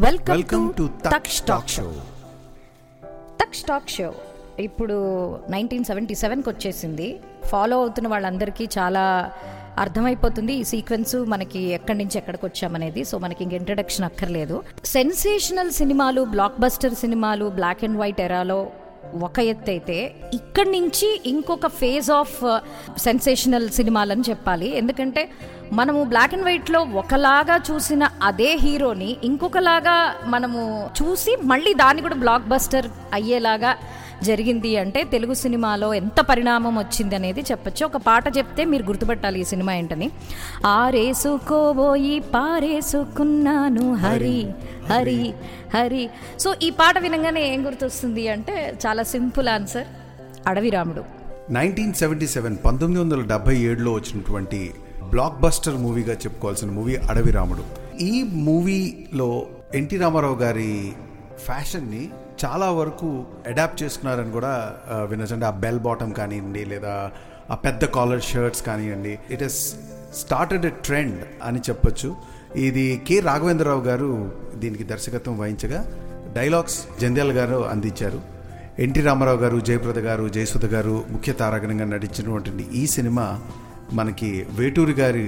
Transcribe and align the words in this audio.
Welcome 0.00 0.36
welcome 0.36 0.74
to 0.74 0.86
తక్ 0.86 1.14
తక్ 1.14 1.26
stock 1.26 1.26
stock 1.26 1.68
show 1.68 1.82
show 1.82 1.92
తక్ 3.40 3.54
స్టాక్ 3.54 3.88
షో 3.88 4.14
ఇప్పుడు 4.58 4.96
నైన్టీన్ 5.50 5.84
సెవెంటీ 5.84 6.14
సెవెన్కి 6.14 6.48
వచ్చేసింది. 6.48 7.20
ఫాలో 7.44 7.76
అవుతున్న 7.80 8.08
వాళ్ళందరికీ 8.08 8.68
చాలా 8.78 9.32
అర్థమైపోతుంది. 9.78 10.52
ఈ 10.52 10.64
సీక్వెన్స్ 10.64 11.16
మనకి 11.16 11.58
ఎక్కడి 11.58 11.98
నుంచి 11.98 12.18
ఎక్కడికి 12.18 12.46
వచ్చామనేది. 12.46 13.04
సో 13.04 13.18
మనకి 13.18 13.44
ఇంక 13.44 13.52
ఇంట్రడక్షన్ 13.52 14.04
అక్కర్లేదు. 14.04 14.62
సెన్సేషనల్ 14.84 15.70
సినిమాలు 15.70 16.22
బ్లాక్ 16.22 16.60
బస్టర్ 16.60 16.94
సినిమాలు 16.94 17.44
బ్లాక్ 17.44 17.84
అండ్ 17.84 17.98
వైట్ 17.98 18.20
ఎరాలో 18.20 18.66
ఒక 19.22 19.38
ఎత్తు 19.40 19.70
అయితే 19.70 19.96
ఇక్కడి 20.34 20.70
నుంచి 20.70 21.22
ఇంకొక 21.26 21.66
ఫేజ్ 21.66 22.10
ఆఫ్ 22.10 22.36
సెన్సేషనల్ 22.98 23.68
సినిమాలని 23.68 24.24
చెప్పాలి. 24.30 24.76
ఎందుకంటే 24.76 25.30
మనము 25.72 26.04
బ్లాక్ 26.04 26.34
అండ్ 26.34 26.44
వైట్లో 26.44 26.80
ఒకలాగా 26.94 27.56
చూసిన 27.70 28.08
అదే 28.22 28.56
హీరోని 28.56 29.16
ఇంకొకలాగా 29.24 29.96
మనము 30.26 30.90
చూసి 31.02 31.36
మళ్ళీ 31.42 31.74
దాన్ని 31.74 32.02
కూడా 32.02 32.14
బ్లాక్ 32.14 32.48
బస్టర్ 32.48 32.88
అయ్యేలాగా 33.12 33.76
జరిగింది 34.22 34.70
అంటే 34.76 35.00
తెలుగు 35.04 35.34
సినిమాలో 35.34 35.88
ఎంత 35.94 36.20
పరిణామం 36.20 36.74
వచ్చింది 36.78 37.14
అనేది 37.14 37.40
చెప్పొచ్చు. 37.50 37.86
ఒక 37.86 37.96
పాట 37.96 38.36
చెప్తే 38.38 38.64
మీరు 38.64 38.84
గుర్తుపట్టాలి 38.90 39.40
ఈ 39.40 39.44
సినిమా 39.44 39.72
ఏంటని. 39.74 40.10
ఆరేసుకోబోయి 40.66 42.20
పారేసుకున్నాను 42.34 43.94
హరి 44.04 44.40
హరి 44.90 45.34
హరి 45.74 46.04
సో 46.40 46.54
ఈ 46.62 46.70
పాట 46.70 46.98
వినగానే 46.98 47.42
ఏం 47.54 47.66
గుర్తొస్తుంది 47.66 48.28
అంటే 48.28 48.78
చాలా 48.86 49.02
సింపుల్ 49.02 49.48
ఆన్సర్ 49.48 49.86
అడవి 50.46 50.70
రాముడు. 50.70 51.04
నైన్టీన్ 51.50 51.92
సెవెంటీ 51.92 52.26
సెవెన్ 52.26 52.56
పంతొమ్మిది 52.64 53.02
వందల 53.04 53.22
డెబ్బై 53.22 53.56
ఏడులో 53.70 53.92
వచ్చినటువంటి 53.92 54.60
బ్లాక్ 55.10 55.40
బస్టర్ 55.40 55.76
మూవీగా 55.76 56.14
చెప్పుకోవాల్సిన 56.14 56.70
మూవీ 56.70 56.94
అడవి 56.96 57.32
రాముడు. 57.32 57.64
ఈ 58.02 58.22
మూవీలో 58.46 59.46
ఎన్టీ 59.74 59.96
రామారావు 59.96 60.34
గారి 60.34 60.92
ఫ్యాషన్ని 61.44 62.04
చాలా 62.44 62.70
వరకు 62.70 63.08
అడాప్ట్ 63.46 63.82
చేసుకున్నారని 63.82 64.30
కూడా 64.30 64.52
ఆ, 64.90 64.96
వినొచ్చండి 65.10 65.44
ఆ 65.44 65.50
బెల్ 65.50 65.78
బాటమ్ 65.78 66.12
కానివ్వండి 66.12 66.64
లేదా 66.64 66.94
ఆ 67.50 67.54
పెద్ద 67.54 67.84
కాలర్ 67.84 68.22
షర్ట్స్ 68.22 68.62
కానివ్వండి. 68.62 69.18
It 69.30 69.42
is 69.42 69.58
started 70.14 70.66
a 70.66 70.72
trend 70.84 71.20
అని 71.42 71.58
చెప్పొచ్చు. 71.58 72.08
ఇది 72.56 73.02
కె 73.06 73.20
రాఘవేంద్రరావు 73.20 73.80
గారు 73.80 74.10
దీనికి 74.54 74.84
దర్శకత్వం 74.84 75.38
వహించగా 75.38 75.80
డైలాగ్స్ 76.34 77.00
జంధ్యాల 77.00 77.30
గారు 77.30 77.68
అందించారు. 77.68 78.20
ఎన్టీ 78.78 79.00
రామారావు 79.00 79.36
గారు 79.36 79.60
జయప్రద 79.60 79.98
గారు 79.98 80.28
జయసుధ 80.28 80.66
గారు 80.66 81.04
ముఖ్య 81.10 81.32
తారాగణంగా 81.32 81.84
నటించినటువంటి 81.84 82.50
ఈ 82.74 82.86
సినిమా 82.86 83.26
మనకి 83.92 84.46
వేటూరి 84.50 84.92
గారి 84.92 85.26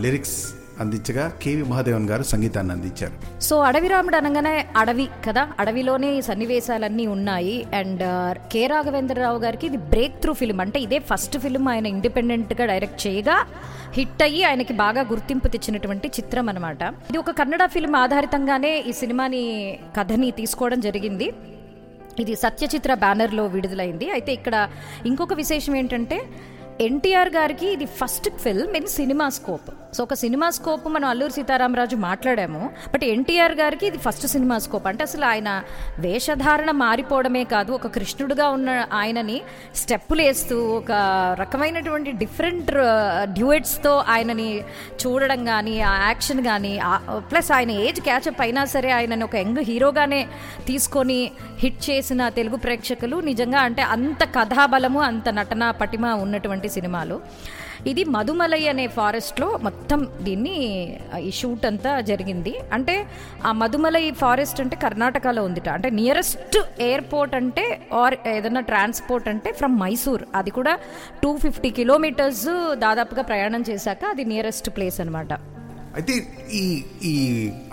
లిరిక్స్ 0.00 0.38
అందించగా 0.80 1.24
కేవి 1.42 1.62
మహాదేవన్ 1.70 2.08
గారు 2.10 2.24
సంగీతాన్ని 2.32 2.72
అందించారు. 2.76 3.14
సో 3.46 3.54
అడవి 3.68 3.88
రాముడు 3.92 4.16
అనగానే 4.20 4.54
అడవి 4.76 5.06
కదా 5.26 5.42
అడవిలోనే 5.60 6.10
సన్నివేశాలన్నీ 6.28 7.06
ఉన్నాయి. 7.06 7.56
అండ్ 7.80 8.04
కె 8.52 8.62
రాఘవేంద్రరావు 8.66 9.38
గారికి 9.46 9.66
ఇది 9.70 9.80
బ్రేక్ 9.94 10.16
త్రూ 10.22 10.34
ఫిల్మ్ 10.42 10.60
అంటే 10.66 10.80
ఇదే 10.86 10.98
ఫస్ట్ 11.10 11.38
ఫిల్మ్ 11.44 11.68
ఆయన 11.74 11.86
ఇండిపెండెంట్గా 11.94 12.66
డైరెక్ట్ 12.72 13.00
చేయగా 13.06 13.36
హిట్ 13.98 14.22
అయ్యి 14.26 14.42
ఆయనకి 14.44 14.74
బాగా 14.84 15.04
గుర్తింపు 15.12 15.48
తెచ్చినటువంటి 15.54 16.08
చిత్రం 16.16 16.48
అనమాట 16.52 16.82
ఇది 17.10 17.18
ఒక 17.24 17.34
కన్నడ 17.40 17.66
ఫిల్మ్ 17.74 17.96
ఆధారితంగానే 18.04 18.72
ఈ 18.90 18.92
సినిమాని 19.02 19.44
కథని 19.98 20.30
తీసుకోవడం 20.40 20.80
జరిగింది. 20.80 21.28
ఇది 22.22 22.34
సత్యచిత్ర 22.42 22.92
బ్యానర్లో 22.94 23.46
విడుదలైంది. 23.54 24.06
అయితే 24.10 24.30
ఇక్కడ 24.32 24.68
ఇంకొక 25.06 25.34
విశేషం 25.42 25.74
ఏంటంటే 25.76 26.18
ఎన్టీఆర్ 26.86 27.30
గారికి 27.36 27.66
ఇది 27.72 27.86
first 27.98 28.28
film 28.44 28.72
in 28.78 28.88
cinema 28.98 29.26
scope. 29.28 29.68
So 29.96 30.02
ఒక 30.04 30.14
సినిమా 30.20 30.46
స్కోప్ 30.56 30.86
మనం 30.94 31.06
అల్లూరి 31.08 31.32
సీతారామరాజు 31.32 31.96
మాట్లాడాము. 32.04 32.62
బట్ 32.94 33.04
ఎన్టీఆర్ 33.04 33.54
గారికి 33.60 33.84
ఇది 33.86 33.98
ఫస్ట్ 33.98 34.26
సినిమా 34.32 34.56
స్కోప్. 34.64 34.86
అంటే 34.90 35.02
అసలు 35.08 35.24
ఆయన 35.24 35.50
వేషధారణ 36.04 36.70
మారిపోవడమే 36.80 37.42
కాదు 37.52 37.72
ఒక 37.78 37.88
కృష్ణుడుగా 37.94 38.46
ఉన్న 38.56 38.70
ఆయనని 39.00 39.38
స్టెప్పులు 39.80 40.22
వేస్తూ 40.22 40.56
ఒక 40.78 40.92
రకమైనటువంటి 41.40 42.12
డిఫరెంట్ 42.22 42.70
డ్యూయట్స్తో 43.36 43.92
ఆయనని 44.14 44.48
చూడడం 45.02 45.42
కానీ 45.50 45.76
ఆ 45.90 45.94
యాక్షన్ 46.06 46.42
కానీ 46.50 46.74
ప్లస్ 47.30 47.50
ఆయన 47.58 47.74
ఏజ్ 47.86 48.00
క్యాచప్ 48.08 48.42
అయినా 48.46 48.64
సరే 48.74 48.90
ఆయనని 48.98 49.26
ఒక 49.28 49.36
యంగ్ 49.42 49.62
హీరోగానే 49.70 50.22
తీసుకొని 50.66 51.20
హిట్ 51.64 51.82
చేసిన 51.90 52.28
తెలుగు 52.38 52.58
ప్రేక్షకులు 52.66 53.18
నిజంగా 53.30 53.62
అంటే 53.68 53.84
అంత 53.96 54.24
కథాబలము 54.36 55.00
అంత 55.10 55.28
నటన 55.38 55.70
పటిమ 55.82 56.06
ఉన్నటువంటి 56.24 56.70
సినిమాలు. 56.76 57.18
ఇది 57.90 58.02
మధుమలై 58.04 58.60
అనే 58.68 58.84
ఫారెస్ట్లో 58.94 59.48
మొత్తం 59.62 59.85
మొత్తం 59.86 60.24
దీన్ని 60.26 60.54
ఈ 61.26 61.28
షూట్ 61.38 61.64
అంతా 61.68 61.90
జరిగింది. 62.08 62.52
అంటే 62.76 62.94
ఆ 63.48 63.50
మధుమలై 63.60 64.02
ఫారెస్ట్ 64.22 64.60
అంటే 64.62 64.76
కర్ణాటకలో 64.84 65.42
ఉందిట. 65.48 65.68
అంటే 65.76 65.88
నియరెస్ట్ 65.98 66.56
ఎయిర్పోర్ట్ 66.86 67.34
అంటే 67.40 67.64
ఆర్ 68.00 68.14
ఏదైనా 68.32 68.62
ట్రాన్స్పోర్ట్ 68.70 69.28
అంటే 69.32 69.50
ఫ్రమ్ 69.60 69.74
మైసూర్ 69.82 70.22
అది 70.40 70.52
కూడా 70.58 70.72
టూ 71.22 71.30
ఫిఫ్టీ 71.44 71.70
కిలోమీటర్స్ 71.78 72.46
దాదాపుగా 72.84 73.24
ప్రయాణం 73.30 73.64
చేశాక 73.70 74.04
అది 74.14 74.24
నియరెస్ట్ 74.32 74.70
ప్లేస్ 74.78 74.98
అనమాట 75.04 75.32
అయితే 75.98 76.14
ఈ 76.60 76.64
ఈ 77.10 77.16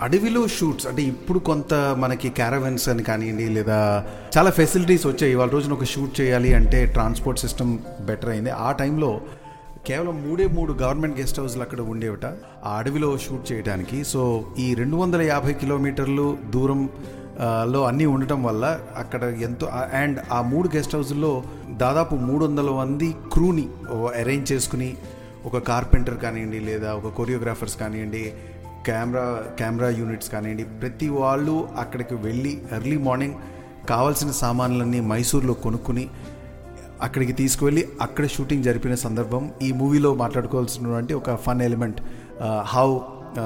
అడవిలో 0.04 0.42
షూట్స్ 0.58 0.86
అంటే 0.90 1.02
ఇప్పుడు 1.12 1.40
కొంత 1.48 1.74
మనకి 2.02 2.28
క్యారవెన్స్ 2.38 2.86
అని 2.92 3.02
కానివ్వండి 3.08 3.48
లేదా 3.56 3.78
చాలా 4.36 4.50
ఫెసిలిటీస్ 4.58 5.06
వచ్చాయి. 5.10 5.32
ఇవాళ 5.36 5.50
రోజున 5.56 5.74
ఒక 5.78 5.88
షూట్ 5.94 6.14
చేయాలి 6.20 6.52
అంటే 6.60 6.80
ట్రాన్స్పోర్ట్ 6.96 7.42
సిస్టమ్ 7.44 7.72
బెటర్ 8.10 8.32
అయింది. 8.34 8.52
ఆ 8.66 8.70
టైంలో 8.82 9.10
కేవలం 9.86 10.28
మూడే 10.28 10.46
మూడు 10.46 10.72
గవర్నమెంట్ 10.72 11.20
గెస్ట్ 11.20 11.40
హౌస్లు 11.40 11.62
అక్కడ 11.62 11.80
ఉండేవిట. 11.80 12.26
ఆ 12.64 12.70
అడవిలో 12.78 13.18
షూట్ 13.18 13.52
చేయడానికి 13.52 14.04
సో 14.04 14.44
ఈ 14.58 14.74
రెండు 14.74 14.96
వందల 14.96 15.22
యాభై 15.22 15.52
కిలోమీటర్లు 15.52 16.38
దూరం 16.50 16.88
లో 17.64 17.84
అన్నీ 17.84 18.06
ఉండటం 18.06 18.42
వల్ల 18.42 18.80
అక్కడ 18.96 19.22
ఎంతో 19.24 19.66
అండ్ 19.92 20.18
ఆ 20.32 20.42
మూడు 20.42 20.68
గెస్ట్ 20.76 20.94
హౌస్లో 20.96 21.42
దాదాపు 21.70 22.14
మూడు 22.14 22.44
వందల 22.44 22.70
మంది 22.70 23.14
క్రూని 23.32 23.68
అరేంజ్ 24.20 24.52
చేసుకుని 24.52 24.96
ఒక 25.44 25.58
కార్పెంటర్ 25.58 26.18
కానివ్వండి 26.18 26.60
లేదా 26.60 26.94
ఒక 26.94 27.08
కొరియోగ్రాఫర్స్ 27.08 27.76
కానివ్వండి 27.76 28.32
కెమెరా 28.86 29.42
కెమెరా 29.58 29.88
యూనిట్స్ 29.88 30.30
కానివ్వండి 30.30 30.64
ప్రతి 30.64 31.08
వాళ్ళు 31.08 31.68
అక్కడికి 31.78 32.14
వెళ్ళి 32.14 32.62
ఎర్లీ 32.72 32.96
మార్నింగ్ 32.98 33.34
కావాల్సిన 33.88 34.30
సామాన్లన్నీ 34.30 35.00
మైసూర్లో 35.00 35.54
కొనుక్కుని 35.54 36.08
అక్కడికి 37.02 37.32
తీసుకువెళ్ళి 37.32 37.88
అక్కడ 38.00 38.26
షూటింగ్ 38.26 38.64
జరిపిన 38.64 38.94
సందర్భం 38.94 39.52
ఈ 39.62 39.72
మూవీలో 39.72 40.14
మాట్లాడుకోవాల్సినటువంటి 40.14 41.14
ఒక 41.14 41.34
fun 41.36 41.62
element 41.62 42.00
how 42.66 42.88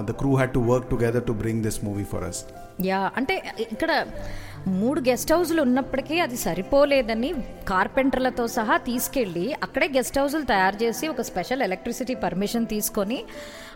the 0.03 0.13
crew 0.13 0.33
had 0.37 0.53
to 0.53 0.63
work 0.71 0.91
together 0.91 1.25
to 1.25 1.33
bring 1.33 1.63
this 1.63 1.85
movie 1.85 2.05
for 2.05 2.25
us 2.25 2.41
yeah 2.87 3.01
అంటే 3.17 3.37
ఇక్కడ 3.61 3.91
మూడు 4.67 5.01
గెస్ట్ 5.01 5.33
హౌస్లు 5.33 5.63
ఉన్నప్పటికీ 5.63 6.19
అది 6.19 6.37
సరిపోలేదని 6.37 7.35
కార్పెంటర్లతో 7.69 8.47
సహా 8.47 8.77
తీసుకెళ్ళి 8.77 9.57
అక్కడే 9.63 9.89
గెస్ట్ 9.89 10.19
హౌస్లు 10.19 10.43
తయారు 10.43 10.83
చేసి 10.83 11.09
ఒక 11.09 11.21
స్పెషల్ 11.21 11.63
ఎలక్ట్రిసిటీ 11.63 12.15
పర్మిషన్ 12.15 12.67
తీసుకొని 12.67 13.25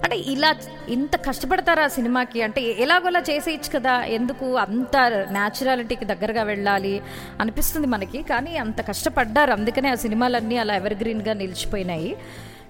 అంటే 0.04 0.16
ఇలా 0.16 0.54
ఇంత 0.88 1.16
కష్టపడతారా 1.16 1.84
ఆ 1.84 1.88
సినిమాకి? 1.88 2.42
అంటే 2.42 2.62
ఎలాగోలా 2.78 3.20
చేసేయచ్చు 3.30 3.78
కదా 3.78 4.04
ఎందుకు 4.04 4.56
అంత 4.56 4.96
న్యాచురాలిటీకి 5.30 6.04
దగ్గరగా 6.04 6.42
వెళ్ళాలి 6.42 7.02
అనిపిస్తుంది 7.40 7.86
మనకి 7.86 8.22
కానీ 8.22 8.56
అంత 8.56 8.88
కష్టపడ్డారు 8.88 9.50
అందుకనే 9.50 9.88
ఆ 9.88 9.94
సినిమాలన్నీ 9.94 10.56
అలా 10.56 10.74
ఎవర్ 10.74 10.94
గ్రీన్గా 10.94 11.32
నిలిచిపోయినాయి. 11.32 12.16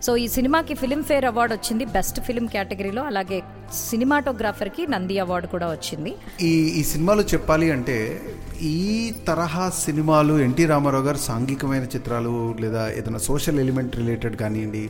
సో 0.04 0.12
ఈ 0.22 0.24
సినిమాకి 0.34 0.74
ఫిలింఫేర్ 0.80 1.24
అవార్డు 1.28 1.52
వచ్చింది 1.56 1.84
బెస్ట్ 1.96 2.16
ఫిలిం 2.26 2.46
కేటగిరీలో. 2.54 3.02
అలాగే 3.10 3.38
సినిమాటోగ్రాఫర్కి 3.88 4.82
నంది 4.94 5.16
అవార్డు 5.24 5.48
కూడా 5.52 5.66
వచ్చింది. 5.74 6.12
ఈ 6.48 6.50
ఈ 6.80 6.82
సినిమాలో 6.92 7.22
చెప్పాలి 7.32 7.66
అంటే 7.76 7.96
ఈ 8.70 8.80
తరహా 9.28 9.66
సినిమాలు 9.84 10.34
ఎన్టీ 10.46 10.64
రామారావు 10.72 11.06
గారు 11.08 11.20
సాంఘికమైన 11.28 11.86
చిత్రాలు 11.94 12.32
లేదా 12.64 12.82
ఏదైనా 12.98 13.20
సోషల్ 13.28 13.60
ఎలిమెంట్ 13.64 13.96
రిలేటెడ్ 14.00 14.36
కానివ్వండి 14.42 14.84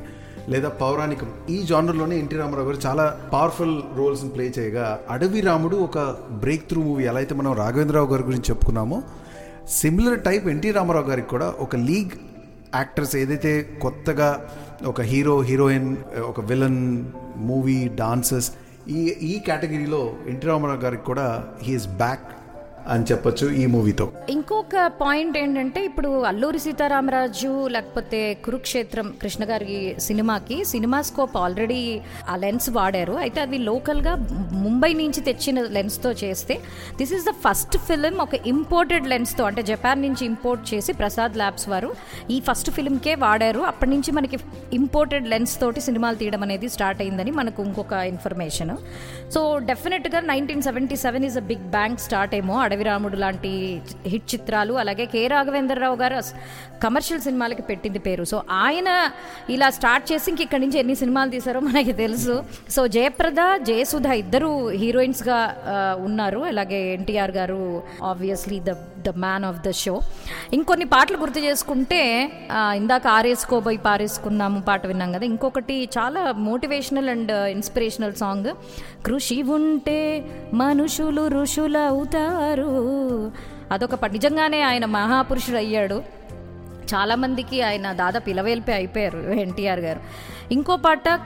లేదా 0.53 0.69
పౌరాణికం 0.81 1.29
ఈ 1.55 1.59
జానర్లోనే 1.71 2.15
ఎన్టీ 2.23 2.37
రామారావు 2.43 2.69
గారు 2.69 2.81
చాలా 2.87 3.05
పవర్ఫుల్ 3.35 3.77
రోల్స్ని 3.99 4.31
ప్లే 4.37 4.47
చేయగా 4.59 4.87
అడవి 5.15 5.41
రాముడు 5.49 5.77
ఒక 5.89 5.99
బ్రేక్ 6.45 6.67
త్రూ 6.71 6.81
మూవీ 6.89 7.05
ఎలా 7.11 7.21
అయితే 7.23 7.35
మనం 7.41 7.53
రాఘవేంద్రరావు 7.63 8.11
గారి 8.13 8.25
గురించి 8.31 8.51
చెప్పుకున్నామో 8.51 8.99
సిమిలర్ 9.79 10.21
టైప్ 10.29 10.47
ఎన్టీ 10.55 10.71
రామారావు 10.79 11.09
గారికి 11.11 11.31
కూడా 11.35 11.49
ఒక 11.67 11.77
లీగ్ 11.89 12.15
యాక్టర్స్ 12.75 13.15
ఏదైతే 13.23 13.51
కొత్తగా 13.83 14.29
ఒక 14.87 15.01
హీరో 15.03 15.35
హీరోయిన్ 15.41 15.91
ఒక 16.29 16.41
విలన్ 16.41 16.81
మూవీ 17.41 17.77
డాన్సర్స్ 17.95 18.49
ఈ 18.89 19.01
ఈ 19.23 19.35
కేటగిరీలో 19.39 20.01
ఎన్టీ 20.29 20.47
రామారావు 20.47 20.81
గారికి 20.81 21.03
కూడా 21.03 21.27
హీఈస్ 21.63 21.89
బ్యాక్ 21.97 22.25
అని 22.89 23.05
చెప్పొచ్చు 23.13 23.47
ఈ 23.63 23.67
మూవీతో. 23.67 24.13
ఇంకొక 24.31 24.87
పాయింట్ 25.01 25.39
ఏంటంటే 25.39 25.85
ఇప్పుడు 25.85 26.23
అల్లూరి 26.23 26.59
సీతారామరాజు 26.59 27.69
లేకపోతే 27.69 28.21
కురుక్షేత్రం 28.45 29.15
కృష్ణ 29.23 29.45
గారి 29.45 29.97
సినిమాకి 29.99 30.65
సినిమా 30.65 31.03
స్కోప్ 31.03 31.37
ఆల్రెడీ 31.37 32.01
ఆ 32.29 32.37
లెన్స్ 32.37 32.71
వాడారు. 32.71 33.13
అయితే 33.13 33.41
అది 33.41 33.59
లోకల్గా 33.59 34.15
ముంబై 34.53 34.93
నుంచి 34.93 35.21
తెచ్చిన 35.21 35.63
లెన్స్తో 35.63 36.13
చేస్తే 36.13 36.61
this 36.99 37.13
is 37.13 37.27
the 37.31 37.35
first 37.47 37.79
film 37.79 38.17
ఒక 38.27 38.35
ఇంపోర్టెడ్ 38.47 39.07
లెన్స్తో 39.07 39.45
అంటే 39.45 39.63
జపాన్ 39.63 40.03
నుంచి 40.03 40.25
ఇంపోర్ట్ 40.27 40.75
చేసి 40.75 40.93
ప్రసాద్ 40.93 41.37
ల్యాబ్స్ 41.37 41.69
వారు 41.69 41.95
ఈ 42.31 42.41
ఫస్ట్ 42.41 42.71
ఫిలింకే 42.71 43.15
వాడారు. 43.15 43.61
అప్పటి 43.61 43.91
నుంచి 43.91 44.13
మనకి 44.13 44.39
ఇంపోర్టెడ్ 44.73 45.29
లెన్స్ 45.29 45.61
తోటి 45.61 45.81
సినిమాలు 45.81 46.17
తీయడం 46.17 46.43
అనేది 46.43 46.69
స్టార్ట్ 46.69 47.03
అయిందని 47.03 47.31
మనకు 47.31 47.63
ఇంకొక 47.63 47.93
ఇన్ఫర్మేషన్ 47.93 48.77
సో 49.35 49.59
డెఫినెట్గా 49.59 50.21
nineteen 50.21 50.63
seventy 50.63 50.97
seven 50.97 51.25
is 51.25 51.37
a 51.37 51.41
big 51.41 51.67
bang 51.77 52.01
start 52.01 52.35
ఏమో. 52.35 52.55
అడవిరాముడు 52.73 53.17
లాంటి 53.17 53.53
హిట్ 54.07 54.29
చిత్రాలు 54.35 54.75
అలాగే 54.83 55.07
కె 55.15 55.23
రాఘవేంద్రరావు 55.29 55.97
గారు 56.03 56.19
కమర్షియల్ 56.85 57.21
సినిమాలకి 57.23 57.63
పెట్టింది 57.63 57.99
పేరు. 57.99 58.23
సో 58.25 58.37
ఆయన 58.51 58.89
ఇలా 59.51 59.71
స్టార్ట్ 59.71 60.07
చేసి 60.13 60.27
ఇంక 60.31 60.41
ఇక్కడి 60.41 60.63
నుంచి 60.63 60.79
ఎన్ని 60.79 60.95
సినిమాలు 60.95 61.31
తీశారో 61.31 61.61
మనకి 61.61 61.93
తెలుసు. 61.93 62.35
సో 62.71 62.83
జయప్రద 62.87 63.43
జయసుధ 63.63 64.07
ఇద్దరు 64.23 64.51
హీరోయిన్స్గా 64.83 65.39
ఉన్నారు. 66.05 66.41
అలాగే 66.51 66.81
ఎన్టీఆర్ 66.95 67.31
గారు 67.31 67.61
obviously 68.05 68.59
the 68.61 68.75
the 69.07 69.11
man 69.25 69.45
of 69.45 69.61
the 69.67 69.71
show 69.83 69.95
ఇంకొన్ని 70.53 70.87
పాటలు 70.87 71.17
గుర్తు 71.17 71.41
చేసుకుంటే 71.41 72.01
ఇందాక 72.77 73.07
ఆరేసుకోబోయి 73.07 73.79
పారేసుకున్నాము 73.87 74.61
పాట 74.61 74.83
విన్నాం 74.87 75.13
కదా. 75.13 75.25
ఇంకొకటి 75.25 75.77
చాలా 75.99 76.23
మోటివేషనల్ 76.49 77.09
అండ్ 77.09 77.33
ఇన్స్పిరేషనల్ 77.57 78.15
సాంగ్ 78.15 78.51
కృషి 79.07 79.39
ఉంటే 79.57 80.01
మనుషులు 80.55 81.23
ఋషులు 81.41 81.79
గారు. 82.63 83.33
అదొక 83.73 84.05
నిజంగానే 84.05 84.63
ఆయన 84.63 84.85
మహాపురుషుడు 84.85 85.57
అయ్యాడు 85.57 86.03
చాలామందికి 86.95 87.63
ఆయన 87.63 87.93
దాదాపు 87.93 88.31
ఇలవేల్పి 88.31 88.73
అయిపోయారు 88.73 89.19
ఎన్టీఆర్ 89.19 89.81
గారు. 89.81 90.01
ఇంకో 90.53 90.77
పాట 90.77 91.21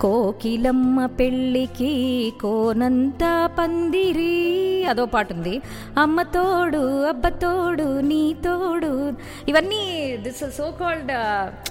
కోకిలమ్మ 0.00 1.06
పెళ్ళికి 1.06 2.32
కోనంత 2.40 3.50
పందిరి 3.58 4.84
అదో 4.84 5.04
పాట 5.04 5.32
ఉంది. 5.32 5.62
అమ్మ 5.98 6.22
తోడు 6.22 7.02
అబ్బ 7.02 7.28
తోడు 7.28 8.00
నీ 8.00 8.36
తోడు. 8.44 9.12
ఇవన్నీ 9.48 10.16
this 10.16 10.56
so 10.56 10.70
called 10.70 11.12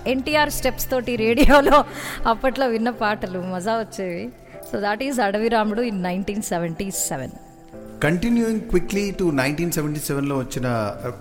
NTR 0.10 0.50
steps 0.50 0.92
తోటి 0.92 1.16
రేడియోలో 1.16 1.86
అప్పట్లో 2.28 2.68
విన్న 2.68 2.90
పాటలు. 2.90 3.40
మజా 3.40 3.78
వచ్చేవి. 3.78 4.30
So 4.72 4.80
that 4.80 5.04
is 5.04 5.20
Adaviramudu 5.20 5.82
in 5.82 6.04
nineteen 6.04 6.42
seventy 6.42 6.92
seven. 6.92 7.32
Continuing 8.06 8.64
quickly 8.72 9.04
to 9.20 9.26
nineteen 9.40 9.72
seventy 9.76 10.02
సెవెన్లో 10.08 10.36
వచ్చిన 10.42 10.68
uh, 11.08 11.14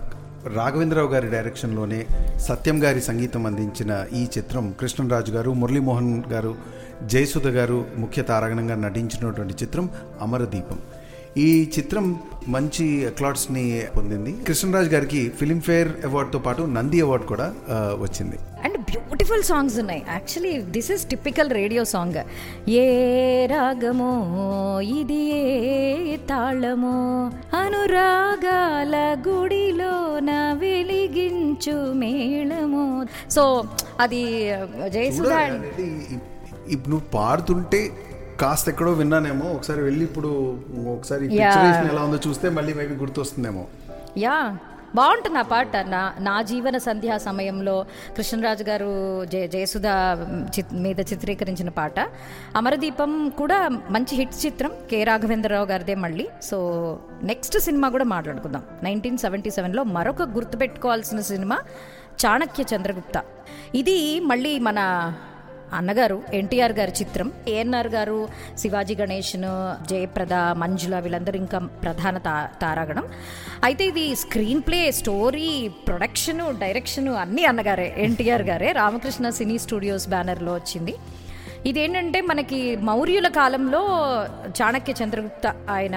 రాఘవేంద్రరావు 0.57 1.11
గారి 1.13 1.29
డైరెక్షన్లోనే 1.35 2.01
సత్యం 2.47 2.79
గారి 2.83 3.03
సంగీతం 3.07 3.43
అందించిన 3.51 3.93
ఈ 4.13 4.23
చిత్రం 4.35 4.65
కృష్ణరాజు 4.81 5.33
గారు 5.37 5.51
మురళీమోహన్ 5.61 6.11
గారు 6.33 6.53
జయసుధ 7.13 7.49
గారు 7.57 7.79
ముఖ్య 8.03 8.23
తారాగణంగా 8.31 8.77
నటించినటువంటి 8.85 9.57
చిత్రం 9.63 9.87
అమరదీపం. 10.27 10.81
ఈ 11.47 11.49
చిత్రం 11.77 12.07
మంచి 12.57 12.87
అక్లాడ్స్ని 13.13 13.65
పొందింది. 13.97 14.35
కృష్ణరాజు 14.49 14.91
గారికి 14.97 15.23
ఫిలింఫేర్ 15.41 15.93
అవార్డుతో 16.11 16.41
పాటు 16.49 16.65
నంది 16.77 17.01
అవార్డు 17.07 17.29
కూడా 17.33 17.49
uh, 17.77 17.95
వచ్చింది. 18.05 18.41
బ్యూటిఫుల్ 18.99 19.43
సాంగ్స్ 19.43 19.79
ఉన్నాయి. 19.79 20.03
Actually 20.09 20.61
this 20.61 20.91
is 20.91 21.07
typical 21.07 21.51
radio 21.51 21.85
song 21.85 22.71
ఏ 22.71 23.47
రాగమో 23.47 24.81
ఇది 24.81 25.15
ఏ 25.15 26.17
తాళమో 26.17 27.31
అనురాగాల 27.57 29.17
గుడిలోన 29.29 30.57
వెలిగించు 30.59 31.93
మేళమో. 31.93 33.07
సో 33.31 33.65
అది 34.01 34.51
జయసుధా 34.89 35.37
అనేది 35.37 36.07
ఇప్- 36.11 36.23
ఇప్పుడు 36.69 36.91
నువ్వు 36.91 37.09
పాడుతుంటే 37.09 37.91
కాస్త 38.41 38.69
ఎక్కడో 38.69 38.93
విన్నానేమో. 38.93 39.51
ఒకసారి 39.51 39.83
వెళ్ళి 39.83 40.05
ఇప్పుడు 40.05 40.59
ఒకసారి 40.93 41.27
ఎలా 41.89 42.03
ఉందో 42.03 42.31
చూస్తే 42.31 42.49
మళ్ళీ 42.49 42.75
మేబీ 42.75 42.95
గుర్తొస్తుందేమో. 42.95 43.65
యా 44.19 44.57
బాగుంటుంది 44.95 45.39
ఆ 45.39 45.43
పాట 45.43 45.77
నా 45.77 46.15
నా 46.21 46.43
జీవన 46.43 46.77
సంధ్యా 46.77 47.19
సమయంలో 47.19 47.87
కృష్ణరాజు 48.17 48.65
గారు 48.65 49.25
జయ 49.25 49.47
జయసుధ 49.47 49.87
చిత్ 50.59 50.75
మీద 50.75 51.01
చిత్రీకరించిన 51.01 51.69
పాట. 51.69 52.01
అమరదీపం 52.57 53.29
కూడా 53.29 53.69
మంచి 53.69 54.17
హిట్ 54.17 54.47
చిత్రం. 54.47 54.71
కె 54.91 55.05
రాఘవేంద్రరావు 55.05 55.67
గారిదే 55.67 55.95
మళ్ళీ. 55.95 56.29
సో 56.43 56.99
నెక్స్ట్ 57.23 57.59
సినిమా 57.59 57.89
కూడా 57.89 58.05
మాట్లాడుకుందాం. 58.05 58.63
నైన్టీన్ 58.83 59.19
సెవెంటీ 59.19 59.51
సెవెన్లో 59.51 59.83
మరొక 59.83 60.23
గుర్తుపెట్టుకోవాల్సిన 60.23 61.21
సినిమా 61.21 61.59
చాణక్య 62.27 62.65
చంద్రగుప్త. 62.77 63.23
ఇది 63.75 64.21
మళ్ళీ 64.21 64.59
మన 64.59 65.13
అన్నగారు 65.79 66.19
ఎన్టీఆర్ 66.41 66.75
గారి 66.79 66.93
చిత్రం. 67.01 67.29
ఏఎన్ఆర్ 67.49 67.91
గారు 67.97 68.19
శివాజీ 68.59 68.95
గణేష్ను 69.01 69.53
జయప్రద 69.91 70.35
మంజుల 70.63 70.99
వీళ్ళందరూ 71.05 71.39
ఇంకా 71.45 71.59
ప్రధాన 71.85 72.19
తా 72.27 72.35
తారాగణం. 72.63 73.07
అయితే 73.65 73.85
ఇది 73.93 74.07
screen 74.23 74.63
play 74.69 74.81
story 75.01 75.51
production 75.89 76.43
direction 76.65 77.11
అన్నీ 77.25 77.45
అన్నగారే 77.45 77.89
ఎన్టీఆర్ 78.07 78.47
గారే. 78.53 78.71
రామకృష్ణ 78.81 79.31
సినీ 79.41 79.59
స్టూడియోస్ 79.67 80.09
బ్యానర్లో 80.15 80.55
వచ్చింది. 80.55 80.95
ఇదేంటంటే 81.71 82.19
మనకి 82.31 82.59
మౌర్యుల 82.89 83.29
కాలంలో 83.41 83.81
చాణక్య 84.59 84.95
చంద్రగుప్త 85.03 85.47
ఆయన 85.71 85.97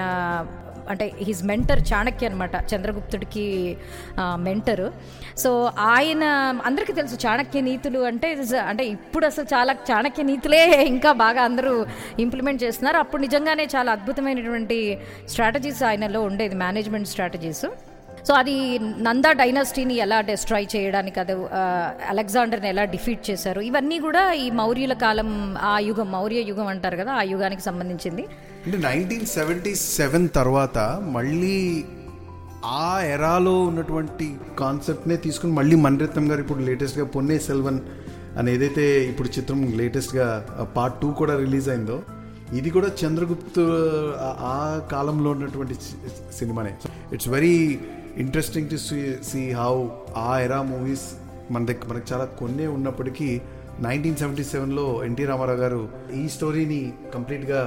అంటే 0.88 1.12
హిజ్ 1.22 1.42
మెంటర్ 1.44 1.80
చాణక్య 1.92 2.28
అనమాట 2.28 2.56
చంద్రగుప్తుడికి 2.74 3.76
మెంటరు 4.38 4.88
సో 5.36 5.50
ఆయన 5.78 6.24
అందరికీ 6.64 6.92
తెలుసు 6.92 7.26
చాణక్య 7.26 7.60
నీతులు 7.60 7.98
అంటే 7.98 8.30
అంటే 8.58 8.86
ఇప్పుడు 8.86 9.26
అసలు 9.26 9.46
చాలా 9.54 9.76
చాణక్య 9.90 10.22
నీతులే 10.22 10.82
ఇంకా 10.86 11.12
బాగా 11.12 11.42
అందరూ 11.42 11.86
ఇంప్లిమెంట్ 12.18 12.62
చేస్తున్నారు. 12.62 12.98
అప్పుడు 12.98 13.22
నిజంగానే 13.22 13.68
చాలా 13.76 13.92
అద్భుతమైనటువంటి 13.92 14.78
స్ట్రాటజీస్ 15.28 15.82
ఆయనలో 15.82 16.22
ఉండేది 16.22 16.54
మేనేజ్మెంట్ 16.54 17.08
స్ట్రాటజీస్ 17.08 17.64
సో 18.26 18.34
అది 18.34 18.54
నందా 18.78 19.32
డైనాసిటీని 19.32 19.94
ఎలా 19.96 20.20
డిస్ట్రాయ్ 20.20 20.76
చేయడానికి 20.76 21.20
అది 21.20 21.32
అలెగ్జాండర్ని 22.08 22.68
ఎలా 22.68 22.84
డిఫీట్ 22.84 23.30
చేశారు? 23.30 23.60
ఇవన్నీ 23.60 23.98
కూడా 23.98 24.32
ఈ 24.32 24.50
మౌర్యుల 24.50 24.92
కాలం 24.92 25.30
ఆ 25.62 25.78
యుగం 25.78 26.10
మౌర్య 26.10 26.40
యుగం 26.40 26.66
అంటారు 26.66 26.96
కదా 26.96 27.12
ఆ 27.12 27.22
యుగానికి 27.22 27.62
సంబంధించింది. 27.62 28.22
అంటే 28.66 28.78
నైన్టీన్ 28.78 29.26
సెవెంటీ 29.26 29.74
సెవెన్ 29.74 30.28
తర్వాత 30.34 30.78
మళ్ళీ 31.08 31.84
ఆ 32.64 33.00
ఎరాలో 33.04 33.62
ఉన్నటువంటి 33.62 34.26
కాన్సెప్ట్నే 34.58 35.16
తీసుకుని 35.16 35.52
మళ్ళీ 35.52 35.76
మణిరత్నం 35.76 36.30
గారు 36.30 36.40
ఇప్పుడు 36.40 36.58
లేటెస్ట్గా 36.58 37.04
పొన్నే 37.04 37.38
సెల్వన్ 37.38 37.80
అని 38.38 38.52
ఏదైతే 38.52 39.04
ఇప్పుడు 39.04 39.28
చిత్రం 39.28 39.72
లేటెస్ట్గా 39.76 40.26
పార్ట్ 40.76 41.00
టూ 41.00 41.10
కూడా 41.10 41.36
రిలీజ్ 41.36 41.68
అయిందో 41.68 42.02
ఇది 42.52 42.70
కూడా 42.70 42.86
చంద్రగుప్తు 43.04 43.62
ఆ- 44.20 44.80
కాలంలో 44.92 45.30
ఉన్నటువంటి 45.30 45.74
సినిమానే. 46.32 46.72
It's 47.12 47.28
very 47.28 47.80
interesting 48.22 48.70
to 48.70 48.76
see 49.24 49.42
how 49.50 49.74
ఆ 50.16 50.40
ఎరా 50.40 50.62
మూవీస్ 50.62 51.06
మన 51.50 51.64
దగ్గర 51.64 51.86
మనకు 51.90 52.12
చాలా 52.12 52.24
కొన్నే 52.24 52.66
ఉన్నప్పటికీ 52.66 53.28
నైన్టీన్ 53.80 54.16
సెవెంటీ 54.16 54.44
సెవెన్లో 54.44 55.04
ఎన్టీ 55.04 55.24
రామారావు 55.24 55.58
గారు 55.58 55.88
ఈ 56.14 56.28
స్టోరీని 56.28 56.92
కంప్లీట్గా 57.14 57.60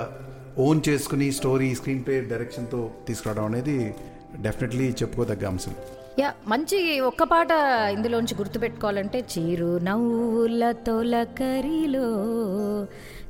ఓన్ 0.59 0.81
చేసుకుని 0.89 1.31
స్టోరీ 1.31 1.75
స్క్రీన్ 1.75 2.05
ప్లే 2.05 2.21
డైరెక్షన్తో 2.21 2.91
తీసుకురావడం 3.07 3.45
అనేది 3.45 3.95
డెఫినెట్లీ 4.39 4.87
చెప్పుకోదగ్గ 4.89 5.45
అంశం. 5.47 5.73
యా 6.19 6.33
మంచి 6.47 6.99
ఒక్క 6.99 7.23
పాట 7.23 7.51
ఇందులోంచి 7.93 8.35
గుర్తుపెట్టుకోవాలంటే 8.37 9.19
చిరు 9.33 9.77
నవ్వుల 9.77 10.71
తొలకరిలో 10.71 12.07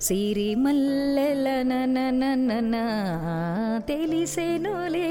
సిరి 0.01 0.55
మల్లెల 0.55 1.47
తెలిసేనోలే. 3.87 5.09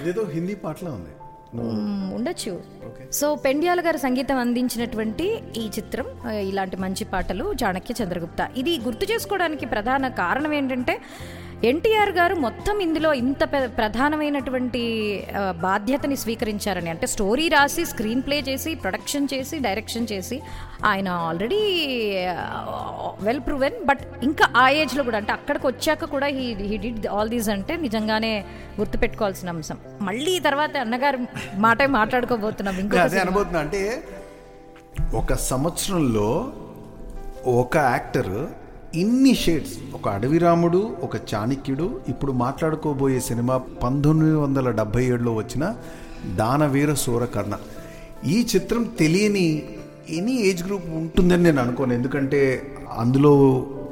ఇదేదో 0.00 0.24
హిందీ 0.34 0.54
పాటలా 0.54 0.90
ఉంది. 0.90 1.12
ఉండొచ్చు. 2.16 2.52
సో 3.18 3.26
పెండ్యాల 3.34 3.80
గారు 3.86 3.96
సంగీతం 3.96 4.38
అందించినటువంటి 4.38 5.26
ఈ 5.56 5.64
చిత్రం 5.76 6.06
ఇలాంటి 6.50 6.76
మంచి 6.76 7.04
పాటలు 7.04 7.54
చాణక్య 7.62 7.94
చంద్రగుప్త. 8.02 8.48
ఇది 8.56 8.72
గుర్తు 8.86 9.06
చేసుకోవడానికి 9.12 9.66
ప్రధాన 9.66 10.08
కారణం 10.08 10.52
ఏంటంటే 10.52 10.96
ఎన్టీఆర్ 11.70 12.10
గారు 12.16 12.34
మొత్తం 12.44 12.76
ఇందులో 12.84 13.10
ఇంత 13.20 13.42
ప్రధానమైనటువంటి 13.78 14.80
బాధ్యతని 15.60 16.16
స్వీకరించారని. 16.22 16.90
అంటే 16.90 17.06
స్టోరీ 17.12 17.44
రాసి 17.54 17.82
స్క్రీన్ 17.90 18.22
ప్లే 18.26 18.36
చేసి 18.48 18.70
ప్రొడక్షన్ 18.84 19.28
చేసి 19.32 19.58
డైరెక్షన్ 19.66 20.08
చేసి 20.12 20.36
ఆయన 20.84 21.08
ఆల్రెడీ 21.26 21.60
వెల్ 23.26 23.40
ప్రూవెన్. 23.40 23.76
బట్ 23.90 24.02
ఇంకా 24.22 24.46
ఆ 24.56 24.64
ఏజ్లో 24.80 25.04
కూడా 25.08 25.18
అంటే 25.22 25.32
అక్కడికి 25.32 25.66
వచ్చాక 25.66 26.10
కూడా 26.14 26.28
he 26.38 26.46
he 26.70 26.78
did 26.86 27.06
all 27.06 27.30
these 27.34 27.50
అంటే 27.56 27.76
నిజంగానే 27.86 28.32
గుర్తుపెట్టుకోవాల్సిన 28.80 29.54
అంశం. 29.56 29.78
మళ్ళీ 30.00 30.34
తర్వాత 30.48 30.76
అన్నగారు 30.84 31.20
మాటే 31.66 31.88
మాట్లాడుకోబోతున్నాం 31.98 32.78
ఇంకో 32.84 32.98
అదే 33.06 33.20
అనబోతున్నా 33.20 33.60
అంటే 33.60 33.82
ఒక 35.14 35.32
సంవత్సరంలో 35.50 36.28
ఒక 37.60 37.76
యాక్టర్ 37.76 38.34
ఇన్ని 39.00 39.34
షేడ్స్. 39.34 39.72
ఒక 39.96 40.08
అడవి 40.08 40.38
రాముడు 40.38 40.80
ఒక 41.02 41.16
చాణక్యుడు 41.30 41.86
ఇప్పుడు 42.08 42.32
మాట్లాడుకోబోయే 42.32 43.20
సినిమా 43.20 43.54
పంతొమ్మిది 43.82 44.34
వందల 44.34 44.70
డెబ్బై 44.70 45.04
ఏడులో 45.04 45.32
వచ్చిన 45.34 45.64
దానవీర 46.40 46.94
సూరకర్ణ. 46.94 47.54
ఈ 48.26 48.36
చిత్రం 48.52 48.82
తెలియని 49.00 49.46
ఎనీ 50.18 50.34
ఏజ్ 50.48 50.62
గ్రూప్ 50.68 50.88
ఉంటుందని 51.00 51.42
నేను 51.42 51.60
అనుకోను. 51.60 51.92
ఎందుకంటే 51.92 52.40
అందులో 52.98 53.32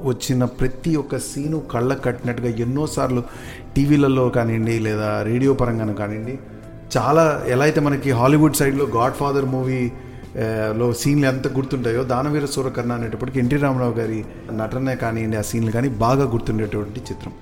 వచ్చిన 0.05 0.45
ప్రతి 0.61 0.97
ఒక్క 0.97 1.19
సీను 1.19 1.59
కళ్ళ 1.73 1.95
కట్టినట్టుగా 1.95 2.53
ఎన్నోసార్లు 2.67 3.25
టీవీలలో 3.77 4.29
కానివ్వండి 4.29 4.79
లేదా 4.79 5.11
రేడియో 5.31 5.55
పరంగాను 5.55 5.95
కానివ్వండి 5.95 6.37
చాలా 6.97 7.43
ఎలా 7.47 7.65
అయితే 7.65 7.81
మనకి 7.81 8.11
హాలీవుడ్ 8.21 8.57
సైడ్లో 8.57 8.85
గాడ్ 8.97 9.15
ఫాదర్ 9.15 9.45
మూవీ 9.45 9.83
లో 10.77 10.93
సీన్లు 10.93 11.27
ఎంత 11.27 11.49
గుర్తుంటాయో 11.53 12.03
దానవీర 12.05 12.45
సూరకర్ణ 12.45 12.93
అనేటప్పటికి 12.93 13.39
ఎన్టీ 13.39 13.57
రామారావు 13.57 13.95
గారి 13.95 14.25
నటనే 14.53 14.95
కానివ్వండి 14.97 15.37
ఆ 15.37 15.43
సీన్లు 15.43 15.71
కానీ 15.71 15.89
బాగా 15.89 16.25
గుర్తుండేటువంటి 16.25 17.01
చిత్రం. 17.01 17.33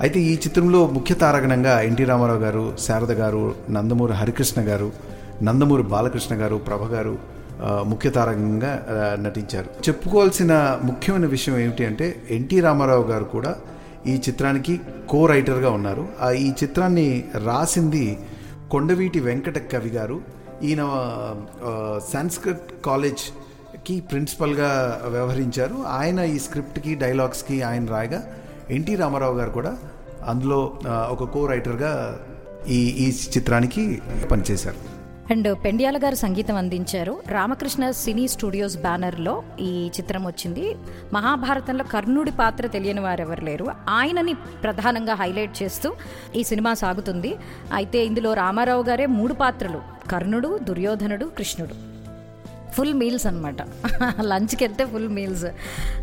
అయితే 0.00 0.20
ఈ 0.20 0.34
చిత్రంలో 0.34 0.86
ముఖ్య 0.86 1.14
తారగణంగా 1.14 1.80
ఎన్టీ 1.80 2.04
రామారావు 2.04 2.38
గారు 2.38 2.76
శారద 2.78 3.12
గారు 3.12 3.54
నందమూరి 3.70 4.12
హరికృష్ణ 4.12 4.62
గారు 4.68 4.92
నందమూరి 5.42 5.82
బాలకృష్ణ 5.82 6.34
గారు 6.42 6.56
ప్రభ 6.56 6.84
గారు 6.94 7.18
ముఖ్య 7.86 8.10
తారకంగా 8.10 8.72
నటించారు. 9.24 9.68
చెప్పుకోవాల్సిన 9.88 10.80
ముఖ్యమైన 10.84 11.26
విషయం 11.26 11.58
ఏమిటి 11.58 11.84
అంటే 11.84 12.22
ఎన్టీ 12.30 12.60
రామారావు 12.60 13.02
గారు 13.02 13.24
కూడా 13.24 13.56
ఈ 14.06 14.14
చిత్రానికి 14.28 14.80
కో 15.08 15.26
రైటర్గా 15.26 15.70
ఉన్నారు. 15.70 16.08
ఆ 16.22 16.30
ఈ 16.30 16.48
చిత్రాన్ని 16.62 17.24
రాసింది 17.44 18.18
కొండవీటి 18.70 19.20
వెంకట 19.20 19.58
కవి 19.72 19.90
గారు. 19.90 20.37
ఈయన 20.62 20.82
సంస్కృత్ 22.12 22.84
కాలేజ్కి 22.84 24.00
ప్రిన్సిపల్గా 24.00 25.02
వ్యవహరించారు. 25.06 25.84
ఆయన 25.86 26.18
ఈ 26.18 26.38
స్క్రిప్ట్కి 26.38 26.94
డైలాగ్స్కి 26.94 27.62
ఆయన 27.62 27.86
రాయగా 27.86 28.34
ఎన్టీ 28.70 28.94
రామారావు 28.94 29.36
గారు 29.38 29.50
కూడా 29.50 29.78
అందులో 30.26 30.78
ఒక 30.84 31.24
కో 31.24 31.46
రైటర్గా 31.46 32.20
ఈ 32.68 32.78
ఈ 32.88 33.16
చిత్రానికి 33.36 34.02
పనిచేశారు. 34.30 34.97
అండ్ 35.30 35.56
పెండియాల 35.64 35.96
గారు 35.96 36.14
సంగీతం 36.14 36.56
అందించారు. 36.56 37.22
రామకృష్ణ 37.26 37.90
సినీ 37.90 38.28
స్టూడియోస్ 38.28 38.76
బ్యానర్లో 38.76 39.42
ఈ 39.60 39.90
చిత్రం 40.00 40.26
వచ్చింది. 40.26 40.76
మహాభారతంలో 41.12 41.84
కర్ణుడి 41.84 42.30
పాత్ర 42.30 42.66
తెలియని 42.66 43.00
వారెవరు 43.00 43.44
లేరు. 43.44 43.66
ఆయనని 43.88 44.34
ప్రధానంగా 44.34 45.14
హైలైట్ 45.14 45.62
చేస్తూ 45.62 45.94
ఈ 46.36 46.42
సినిమా 46.42 46.74
సాగుతుంది. 46.74 47.36
అయితే 47.72 48.06
ఇందులో 48.06 48.34
రామారావు 48.34 48.82
గారే 48.82 49.06
మూడు 49.06 49.34
పాత్రలు 49.34 49.82
కర్ణుడు 50.10 50.58
దుర్యోధనుడు 50.62 51.24
కృష్ణుడు. 51.24 51.88
ఫుల్ 52.72 52.94
మీల్స్ 52.94 53.26
అనమాట 53.26 53.56
లంచ్కి 54.20 54.64
వెళ్తే 54.64 54.84
ఫుల్ 54.84 55.08
మీల్స్. 55.08 55.46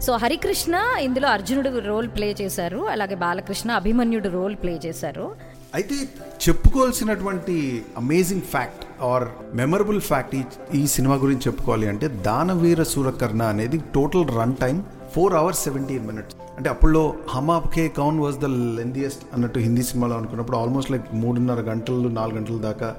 సో 0.01 0.13
హరికృష్ణ 0.13 0.75
ఇందులో 1.01 1.27
అర్జునుడు 1.27 1.79
రోల్ 1.79 2.09
ప్లే 2.09 2.35
చేశారు. 2.41 2.77
అలాగే 2.77 3.15
బాలకృష్ణ 3.15 3.71
అభిమన్యుడు 3.71 4.29
రోల్ 4.29 4.55
ప్లే 4.55 4.79
చేశారు. 4.85 5.54
అయితే 5.73 5.95
చెప్పుకోవాల్సినటువంటి 6.43 7.55
amazing 7.97 8.41
fact 8.41 9.03
or 9.03 9.25
memorable 9.55 10.01
fact 10.01 10.35
ఈ 10.35 10.41
ఈ 10.81 10.87
సినిమా 10.87 11.15
గురించి 11.15 11.41
చెప్పుకోవాలి 11.41 11.87
అంటే 11.87 12.07
దానవీర 12.07 12.83
సూరకర్ణ 12.83 13.43
అనేది 13.43 13.77
total 13.95 14.27
run 14.39 14.55
time 14.55 14.83
four 15.15 15.33
hours 15.33 15.63
seventeen 15.63 16.07
minutes 16.07 16.35
అంటే 16.57 16.69
అప్పుడులో 16.69 17.13
హమ్ 17.29 17.51
ఆప్కే 17.51 17.87
కౌన్ 17.87 18.19
వాజ్ 18.19 18.37
ద 18.37 18.45
లెందియస్ట్ 18.79 19.23
అన్నట్టు 19.33 19.59
హిందీ 19.59 19.83
సినిమాలో 19.83 20.17
అనుకున్నప్పుడు 20.17 20.57
ఆల్మోస్ట్ 20.57 20.91
లైక్ 20.91 21.13
మూడున్నర 21.13 21.61
గంటలు 21.61 22.09
నాలుగు 22.09 22.37
గంటల 22.37 22.57
దాకా 22.57 22.95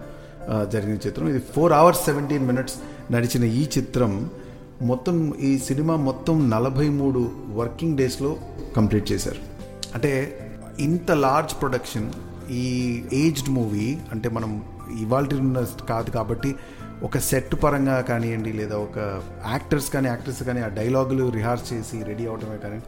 జరిగిన 0.73 0.97
చిత్రం. 1.07 1.29
ఇది 1.29 1.39
ఫోర్ 1.55 1.73
అవర్స్ 1.73 2.05
సెవెంటీన్ 2.05 2.47
మినిట్స్ 2.47 2.77
నడిచిన 3.13 3.45
ఈ 3.45 3.69
చిత్రం 3.79 4.31
మొత్తం 4.83 5.35
ఈ 5.35 5.59
సినిమా 5.59 5.97
మొత్తం 5.97 6.51
నలభై 6.51 6.89
మూడు 6.89 7.31
వర్కింగ్ 7.49 7.97
డేస్లో 7.97 8.37
కంప్లీట్ 8.77 9.13
చేశారు. 9.13 9.41
అంటే 9.95 10.41
ఇంత 10.79 11.11
లార్జ్ 11.11 11.61
ప్రొడక్షన్ 11.61 12.13
ఈ 12.51 13.03
ఏజ్డ్ 13.13 13.49
మూవీ 13.49 13.99
అంటే 14.13 14.29
మనం 14.29 14.65
ఇవాళ 15.01 15.25
కాదు 15.89 16.11
కాబట్టి 16.11 16.55
ఒక 17.03 17.19
సెట్ 17.19 17.63
పరంగా 17.63 18.01
కానివ్వండి 18.01 18.53
లేదా 18.53 18.77
ఒక 18.77 18.99
యాక్టర్స్ 19.51 19.91
కానీ 19.91 20.09
యాక్టర్స్ 20.09 20.43
కానీ 20.43 20.61
ఆ 20.61 20.69
డైలాగులు 20.69 21.29
రిహార్స్ 21.29 21.73
చేసి 21.73 22.03
రెడీ 22.03 22.27
అవడమే 22.27 22.59
కానీ 22.59 22.81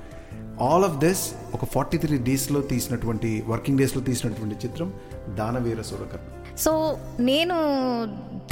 ఆల్ 0.61 0.85
ఆఫ్ 0.85 0.97
దిస్ 0.97 1.35
ఒక 1.55 1.65
ఫార్టీ 1.65 1.99
త్రీ 1.99 2.19
డేస్లో 2.19 2.61
తీసినటువంటి 2.61 3.45
వర్కింగ్ 3.47 3.79
డేస్లో 3.79 4.03
తీసినటువంటి 4.03 4.67
చిత్రం 4.67 4.93
దానవీర 5.35 5.83
సూరకర్ణ. 5.83 6.38
సో 6.65 6.99
నేను 7.21 7.57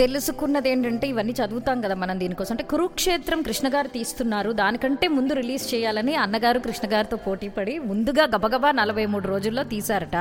తెలుసుకున్నది 0.00 0.68
ఏంటంటే 0.70 1.06
ఇవన్నీ 1.08 1.34
చదువుతాం 1.38 1.80
కదా 1.80 1.94
మనం 1.94 2.16
దీనికోసం. 2.20 2.52
అంటే 2.54 2.64
కురుక్షేత్రం 2.72 3.42
కృష్ణ 3.42 3.66
గారు 3.74 3.88
తీస్తున్నారు. 3.88 4.50
దానికంటే 4.52 5.08
ముందు 5.08 5.32
రిలీజ్ 5.32 5.74
చేయాలని 5.74 6.14
అన్నగారు 6.14 6.58
కృష్ణ 6.58 6.86
గారితో 6.92 7.16
పోటీ 7.16 7.48
పడి 7.48 7.78
ముందుగా 7.90 8.24
గబగబా 8.34 8.70
నలభై 8.72 9.06
మూడు 9.06 9.26
రోజుల్లో 9.26 9.62
తీశారట. 9.62 10.16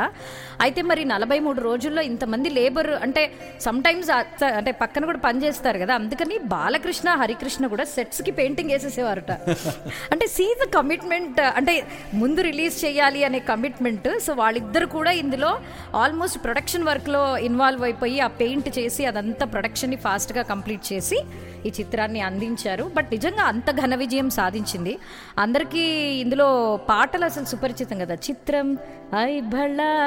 అయితే 0.61 0.81
మరి 0.81 1.05
నలభై 1.05 1.39
మూడు 1.39 1.61
రోజుల్లో 1.61 2.01
ఇంతమంది 2.01 2.49
లేబర్ 2.49 2.89
అంటే 3.07 3.23
సమ్ 3.65 3.81
టైమ్స్ 3.83 4.11
అంటే 4.59 4.71
పక్కన 4.81 5.05
కూడా 5.05 5.17
పని 5.17 5.43
చేస్తారు 5.45 5.79
కదా. 5.79 5.95
అందుకని 5.95 6.37
బాలకృష్ణ 6.53 7.09
హరికృష్ణ 7.23 7.67
కూడా 7.67 7.83
సెట్స్కి 7.95 8.31
పెయింటింగ్ 8.31 8.71
వేసేసేవారట. 8.71 9.31
అంటే 10.11 10.27
సీ 10.27 10.47
ద 10.63 10.69
కమిట్మెంట్ 10.77 11.39
అంటే 11.39 11.75
ముందు 12.13 12.41
రిలీజ్ 12.41 12.85
చేయాలి 12.85 13.23
అనే 13.23 13.39
కమిట్మెంట్ 13.51 14.09
సో 14.27 14.33
వాళ్ళిద్దరు 14.33 14.85
కూడా 14.97 15.11
ఇందులో 15.23 15.51
ఆల్మోస్ట్ 15.95 16.43
ప్రొడక్షన్ 16.43 16.83
వర్క్లో 16.83 17.37
ఇన్వాల్వ్ 17.37 17.74
అయిపోయి 17.83 18.19
ఆ 18.19 18.27
పెయింట్ 18.27 18.79
చేసి 18.79 19.05
అదంతా 19.05 19.45
ప్రొడక్షన్ని 19.45 19.97
ఫాస్ట్గా 19.97 20.41
కంప్లీట్ 20.41 20.93
చేసి 20.93 21.21
ఈ 21.65 21.71
చిత్రాన్ని 21.79 22.21
అందించారు. 22.21 22.91
బట్ 22.95 23.07
నిజంగా 23.11 23.43
అంత 23.43 23.71
ఘన 23.71 23.95
విజయం 23.95 24.29
సాధించింది. 24.29 24.97
అందరికీ 25.37 25.79
ఇందులో 26.19 26.79
పాటలు 26.89 27.25
అసలు 27.25 27.45
సుపరిచితం 27.45 27.99
కదా. 27.99 28.15
చిత్రం 28.15 28.77
ఐ 29.19 29.41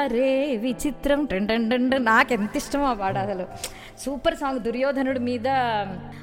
రే 0.07 0.55
విచిత్రం 0.55 1.25
టెన్ 1.25 2.05
నాకు 2.05 2.33
ఎంత 2.33 2.55
ఇష్టం 2.55 2.83
ఆ 2.83 2.93
పాట 2.93 3.17
అసలు. 3.17 3.47
సూపర్ 3.99 4.35
సాంగ్ 4.35 4.59
దుర్యోధనుడి 4.59 5.19
మీద 5.19 5.47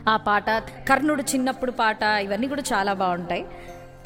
ఆ 0.09 0.17
పాట 0.17 0.51
కర్ణుడు 0.89 1.23
చిన్నప్పుడు 1.23 1.71
పాట 1.71 2.03
ఇవన్నీ 2.03 2.49
కూడా 2.49 2.63
చాలా 2.73 2.93
బాగుంటాయి. 2.93 3.47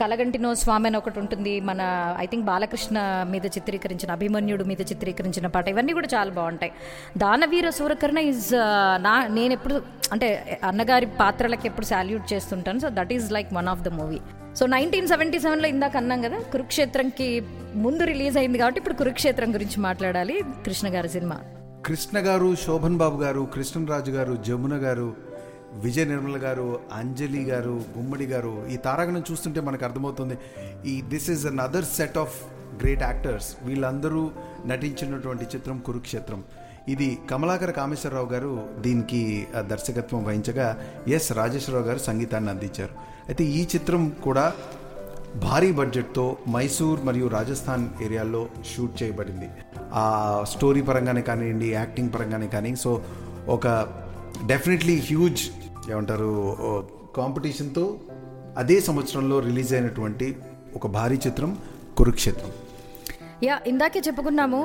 కలగంటినో 0.03 0.51
స్వామి 0.63 0.89
అని 0.91 0.99
ఒకటి 1.01 1.19
ఉంటుంది. 1.23 1.53
మన 1.71 1.81
ఐ 2.25 2.27
థింక్ 2.33 2.47
బాలకృష్ణ 2.51 2.99
మీద 3.33 3.47
చిత్రీకరించిన 3.57 4.11
అభిమన్యుడు 4.19 4.65
మీద 4.71 4.81
చిత్రీకరించిన 4.91 5.47
పాట. 5.55 5.67
ఇవన్నీ 5.75 5.93
కూడా 5.99 6.11
చాలా 6.17 6.33
బాగుంటాయి. 6.41 6.73
దానవీర 7.25 7.71
సూరకర్ణ 7.79 8.19
ఈజ్ 8.33 8.49
uh, 8.65 8.95
నా 9.07 9.15
నేను 9.39 9.53
ఎప్పుడు 9.59 9.77
అంటే 10.15 10.29
అన్నగారి 10.71 11.09
పాత్రలకు 11.23 11.67
ఎప్పుడు 11.71 11.89
సాల్యూట్ 11.93 12.27
చేస్తుంటాను. 12.33 12.81
So 12.87 12.91
that 12.99 13.15
is 13.19 13.29
like 13.39 13.51
one 13.61 13.71
of 13.75 13.85
the 13.87 13.93
movie 14.01 14.21
so 14.59 14.67
nineteen 14.77 15.09
seventy 15.11 15.39
సెవెన్లో 15.45 15.69
ఇందాక 15.75 15.97
అన్నాం 16.01 16.21
కదా 16.27 16.39
కురుక్షేత్రంకి 16.53 17.29
ముందు 17.85 18.03
రిలీజ్ 18.11 18.37
అయింది 18.41 18.59
కాబట్టి 18.63 18.81
ఇప్పుడు 18.83 18.97
కురుక్షేత్రం 19.01 19.51
గురించి 19.57 19.79
మాట్లాడాలి. 19.89 20.37
కృష్ణ 20.67 20.89
గారి 20.95 21.11
సినిమా. 21.17 21.37
కృష్ణ 21.89 22.19
గారు 22.27 22.49
శోభన్ 22.65 22.99
బాబు 23.03 23.19
గారు 23.25 23.43
కృష్ణరాజు 23.55 24.11
గారు 24.17 24.33
జమున 24.49 24.75
గారు 24.87 25.07
విజయ 25.85 26.05
నిర్మల 26.05 26.39
గారు 26.45 26.67
అంజలి 26.93 27.43
గారు 27.51 27.75
గుమ్మడి 27.97 28.27
గారు 28.27 28.55
ఈ 28.73 28.77
తారాగణం 28.87 29.23
చూస్తుంటే 29.31 29.61
మనకు 29.61 29.85
అర్థమవుతుంది 29.85 30.37
ఈ 30.93 31.03
this 31.13 31.29
is 31.31 31.45
another 31.67 31.85
set 31.85 32.19
of 32.19 32.37
great 32.81 33.03
actors 33.03 33.49
వీళ్ళందరూ 33.67 34.31
నటించినటువంటి 34.67 35.45
చిత్రం 35.55 35.79
కురుక్షేత్రం. 35.87 36.41
ఇది 36.89 37.19
కమలాకర 37.31 37.71
కామేశ్వరరావు 37.71 38.29
గారు 38.35 38.53
దీనికి 38.85 39.47
దర్శకత్వం 39.73 40.21
వహించగా 40.29 40.67
ఎస్ 41.17 41.33
రాజేశ్వరరావు 41.41 41.87
గారు 41.89 41.99
సంగీతాన్ని 42.09 42.51
అందించారు. 42.55 42.95
అయితే 43.29 43.45
ఈ 43.59 43.63
చిత్రం 43.75 44.03
కూడా 44.27 44.53
భారీ 45.45 45.73
బడ్జెట్తో 45.73 46.25
మైసూర్ 46.55 47.01
మరియు 47.09 47.27
రాజస్థాన్ 47.37 47.85
ఏరియాల్లో 48.03 48.49
షూట్ 48.71 49.03
చేయబడింది. 49.03 49.49
ఆ 50.03 50.07
స్టోరీ 50.53 50.83
పరంగానే 50.89 51.23
కానివ్వండి 51.29 51.69
యాక్టింగ్ 51.81 52.13
పరంగానే 52.15 52.49
కానీ 52.57 52.77
సో 52.85 52.93
ఒక 53.57 53.67
డెఫినెట్లీ 54.51 54.97
హ్యూజ్ 55.11 55.43
ఏమంటారు 55.91 56.31
కాంపిటీషన్తో 57.17 57.85
అదే 58.57 58.81
సంవత్సరంలో 58.81 59.39
రిలీజ్ 59.39 59.73
అయినటువంటి 59.75 60.37
ఒక 60.75 60.87
భారీ 60.87 61.19
చిత్రం 61.27 61.51
కురుక్షేత్రం. 61.99 62.51
యా 63.47 63.55
ఇందాకే 63.71 64.01
చెప్పుకున్నాము 64.07 64.59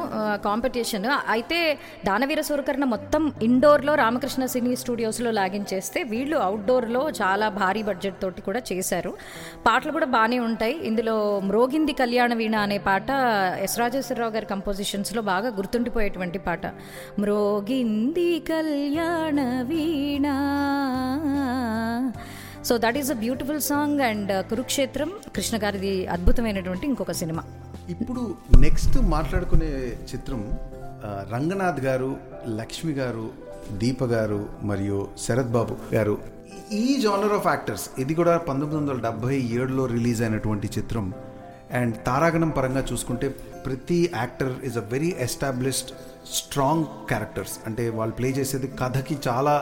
కాంపిటీషన్ 0.46 1.06
అయితే 1.34 1.60
దానవీర 2.08 2.42
సూరకర్ణ 2.48 2.86
మొత్తం 2.94 3.24
ఇండోర్లో 3.48 3.94
రామకృష్ణ 4.02 4.46
సినీ 4.54 4.74
స్టూడియోస్లో 4.82 5.32
లాగిన్ 5.38 5.68
చేస్తే 5.74 6.00
వీళ్ళు 6.14 6.38
అవుట్డోర్లో 6.48 7.02
చాలా 7.20 7.48
భారీ 7.60 7.84
బడ్జెట్ 7.90 8.18
తోటి 8.24 8.42
కూడా 8.48 8.62
చేశారు. 8.72 9.12
పాటలు 9.68 9.92
కూడా 9.98 10.08
బాగానే 10.16 10.40
ఉంటాయి. 10.50 10.76
ఇందులో 10.90 11.16
మ్రోగింది 11.50 11.96
కళ్యాణ 12.02 12.34
వీణ 12.42 12.56
అనే 12.68 12.80
పాట 12.90 13.10
ఎస్ 13.66 13.78
రాజేశ్వరరావు 13.84 14.34
గారి 14.38 14.50
కంపోజిషన్స్లో 14.54 15.24
బాగా 15.32 15.52
గుర్తుండిపోయేటువంటి 15.60 16.42
పాట. 16.48 16.66
మ్రోగింది 17.24 18.30
కళ్యాణ 18.52 19.40
వీణ 19.72 20.28
so 22.68 22.74
that 22.84 22.98
is 22.98 23.10
a 23.12 23.18
beautiful 23.24 23.62
song 23.62 24.00
and 24.10 24.32
Kurukshetram 24.50 25.10
Krishna 25.36 25.56
గారిది 25.64 25.92
అద్భుతమైనటువంటి 26.16 26.86
ఇంకొక 26.88 27.14
సినిమా. 27.22 27.44
ఇప్పుడు 27.90 28.22
నెక్స్ట్ 28.60 28.98
మాట్లాడుకునే 29.16 29.72
చిత్రం 30.12 30.42
రంగనాథ్ 31.34 31.82
గారు 31.88 32.10
లక్ష్మి 32.60 32.94
గారు 32.94 33.26
దీప 33.82 34.04
గారు 34.14 34.40
మరియు 34.70 35.08
శరత్ 35.26 35.54
బాబు 35.58 35.76
గారు. 35.94 36.16
ఈ 36.72 37.02
జానర్ 37.02 37.36
ఆఫ్ 37.40 37.48
యాక్టర్స్ 37.48 37.86
ఇది 38.04 38.14
కూడా 38.14 38.34
పంతొమ్మిది 38.38 38.78
వందల 38.80 38.98
డెబ్బై 39.08 39.36
ఏడులో 39.60 39.86
రిలీజ్ 39.96 40.22
అయినటువంటి 40.22 40.68
చిత్రం. 40.78 41.06
అండ్ 41.80 41.96
తారాగణం 42.08 42.50
పరంగా 42.58 42.84
చూసుకుంటే 42.92 43.28
ప్రతి 43.66 44.00
actor 44.16 44.54
is 44.68 44.78
a 44.78 44.86
very 44.94 45.12
established 45.28 45.92
strong 46.34 46.86
characters 47.10 47.56
అంటే 47.68 47.84
వాళ్ళు 47.98 48.14
ప్లే 48.20 48.30
చేసేది 48.38 48.68
కథకి 48.82 49.16
చాలా 49.28 49.56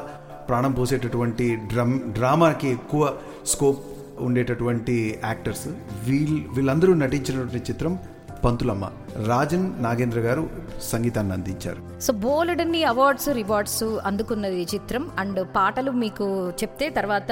ప్రాణం 0.48 0.72
పోసేటటువంటి 0.72 1.56
డ్రమ్ 1.56 2.00
డ్రామాకి 2.00 2.68
ఎక్కువ 2.70 3.14
స్కోప్ 3.46 3.80
ఉండేటటువంటి 4.20 5.20
యాక్టర్స్ 5.26 5.68
వీళ్ళు 6.10 6.42
వీళ్ళందరూ 6.54 6.94
నటించినటువంటి 6.94 7.72
చిత్రం 7.72 8.00
పంతులమ్మ. 8.46 8.86
రాజన్ 9.28 9.84
నాగేంద్ర 9.84 10.20
గారు 10.20 10.50
సంగీతాన్ని 10.82 11.34
అందించారు. 11.34 12.02
సో 12.02 12.14
బోలెడన్ని 12.14 12.84
అవార్డ్స్ 12.84 13.30
రివార్డ్స్ 13.30 13.84
అందుకున్నది 13.84 14.62
ఈ 14.62 14.66
చిత్రం. 14.74 15.12
అండ్ 15.18 15.48
పాటలు 15.56 15.92
మీకు 15.92 16.26
చెప్తే 16.50 16.90
తర్వాత 16.90 17.32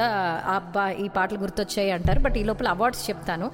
అబ్బా 0.55 0.89
ఈ 0.89 1.07
పాటలు 1.07 1.39
గుర్తొచ్చాయి 1.39 1.91
అంటారు. 1.91 2.19
బట్ 2.19 2.37
ఈ 2.37 2.43
లోపల 2.43 2.67
అవార్డ్స్ 2.67 3.09
చెప్తాను. 3.09 3.51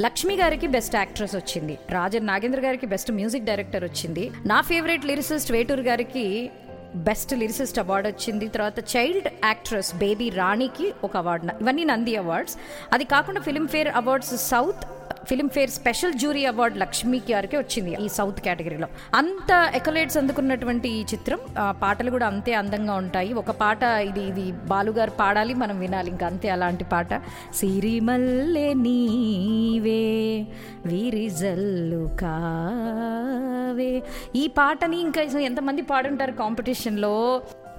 లక్ష్మి 0.00 0.36
గారికి 0.36 0.66
బెస్ట్ 0.66 0.96
యాక్ట్రెస్ 0.96 1.36
వచ్చింది. 1.36 1.78
రాజన్ 1.90 2.26
నాగేంద్ర 2.26 2.60
గారికి 2.60 2.86
బెస్ట్ 2.86 3.12
మ్యూజిక్ 3.12 3.44
డైరెక్టర్ 3.44 3.84
వచ్చింది. 3.84 4.30
నా 4.46 4.60
ఫేవరెట్ 4.60 5.06
లిరిసిస్ట్ 5.06 5.52
వేటూరు 5.52 5.82
గారికి 5.82 6.50
బెస్ట్ 6.94 7.34
లిరిసిస్ట్ 7.34 7.78
అవార్డు 7.78 8.08
వచ్చింది. 8.08 8.48
తర్వాత 8.48 8.78
చైల్డ్ 8.96 9.28
యాక్ట్రెస్ 9.44 9.94
బేబీ 10.04 10.28
రాణికి 10.30 10.94
ఒక 11.04 11.16
అవార్డు 11.16 11.46
ఇవన్నీ 11.62 11.84
నంది 11.84 12.16
అవార్డ్స్. 12.16 12.56
అది 12.92 13.04
కాకుండా 13.04 13.40
Filmfare 13.40 13.88
awards 13.88 14.36
south 14.50 14.84
Filmfare 15.28 15.70
special 15.70 16.12
jury 16.12 16.44
award 16.44 16.78
Lakshmi 16.78 17.18
గారికి 17.30 17.56
వచ్చింది 17.56 17.92
ఈ 18.04 18.08
సౌత్ 18.08 18.40
కేటగిరీలో. 18.40 18.88
అంత 19.14 19.50
ఎకలేట్స్ 19.74 20.16
అందుకున్నటువంటి 20.16 20.88
ఈ 20.88 21.00
చిత్రం 21.12 21.38
పాటలు 21.82 22.10
కూడా 22.10 22.26
అంతే 22.26 22.52
అందంగా 22.54 22.94
ఉంటాయి. 22.94 23.32
ఒక 23.32 23.50
పాట 23.50 23.82
ఇది 23.82 24.22
ఇది 24.28 24.52
బాలుగారు 24.52 25.10
పాడాలి 25.10 25.54
మనం 25.54 25.78
వినాలి. 25.78 26.10
ఇంకా 26.10 26.26
అంతే 26.26 26.48
అలాంటి 26.48 26.84
పాట. 26.84 27.14
సిరిమల్లె 27.54 28.74
నీవే 28.74 30.46
విరిజల్లు 30.86 32.10
కావే. 32.20 34.02
ఈ 34.36 34.46
పాటని 34.46 35.00
ఇంకా 35.00 35.22
ఎంతమంది 35.22 35.82
పాడుంటారు 35.82 36.32
కాంపిటీషన్లో 36.76 37.14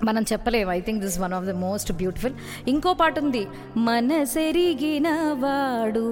మనం 0.08 0.24
చెప్పలేము. 0.32 0.70
I 0.72 0.80
think 0.88 1.00
this 1.04 1.18
one 1.20 1.34
of 1.38 1.46
the 1.50 1.54
most 1.62 1.92
beautiful 2.00 2.36
ఇంకో 2.72 2.92
పాట 3.00 3.16
ఉంది. 3.24 3.42
మనసెరిగిన 3.86 5.08
వాడు 5.44 6.04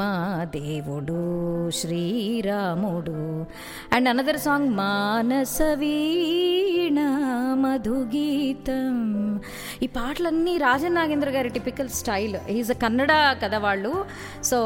మా 0.00 0.10
దేవుడు 0.54 1.18
శ్రీరాముడు. 1.78 3.16
అండ్ 3.94 4.08
అనదర్ 4.12 4.40
సాంగ్ 4.46 4.68
మానస 4.80 5.56
వీణ 5.82 7.00
మధుగీతం. 7.62 8.94
ఈ 9.82 9.88
పాటలన్నీ 9.98 10.54
రాజన్ 10.66 10.96
నాగేంద్ర 10.98 11.32
గారి 11.36 11.50
typical 11.56 11.90
style 12.00 12.36
is 12.58 12.70
a 12.76 12.78
Kannada 12.84 13.12
కదా 13.42 13.60
వాళ్ళు. 13.66 13.92
సో 14.50 14.58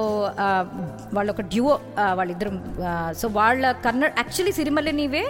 వాళ్ళు 1.17 1.33
ఒక 1.37 1.45
డ్యూఓ 1.55 1.75
వాళ్ళిద్దరు 2.21 2.53
సో 3.21 3.27
వాళ్ళ 3.41 3.65
కన్నడ 3.87 4.13
యాక్చువల్లీ 4.21 4.55
సిరిమల్లి 4.61 4.95
నీవే 5.01 5.25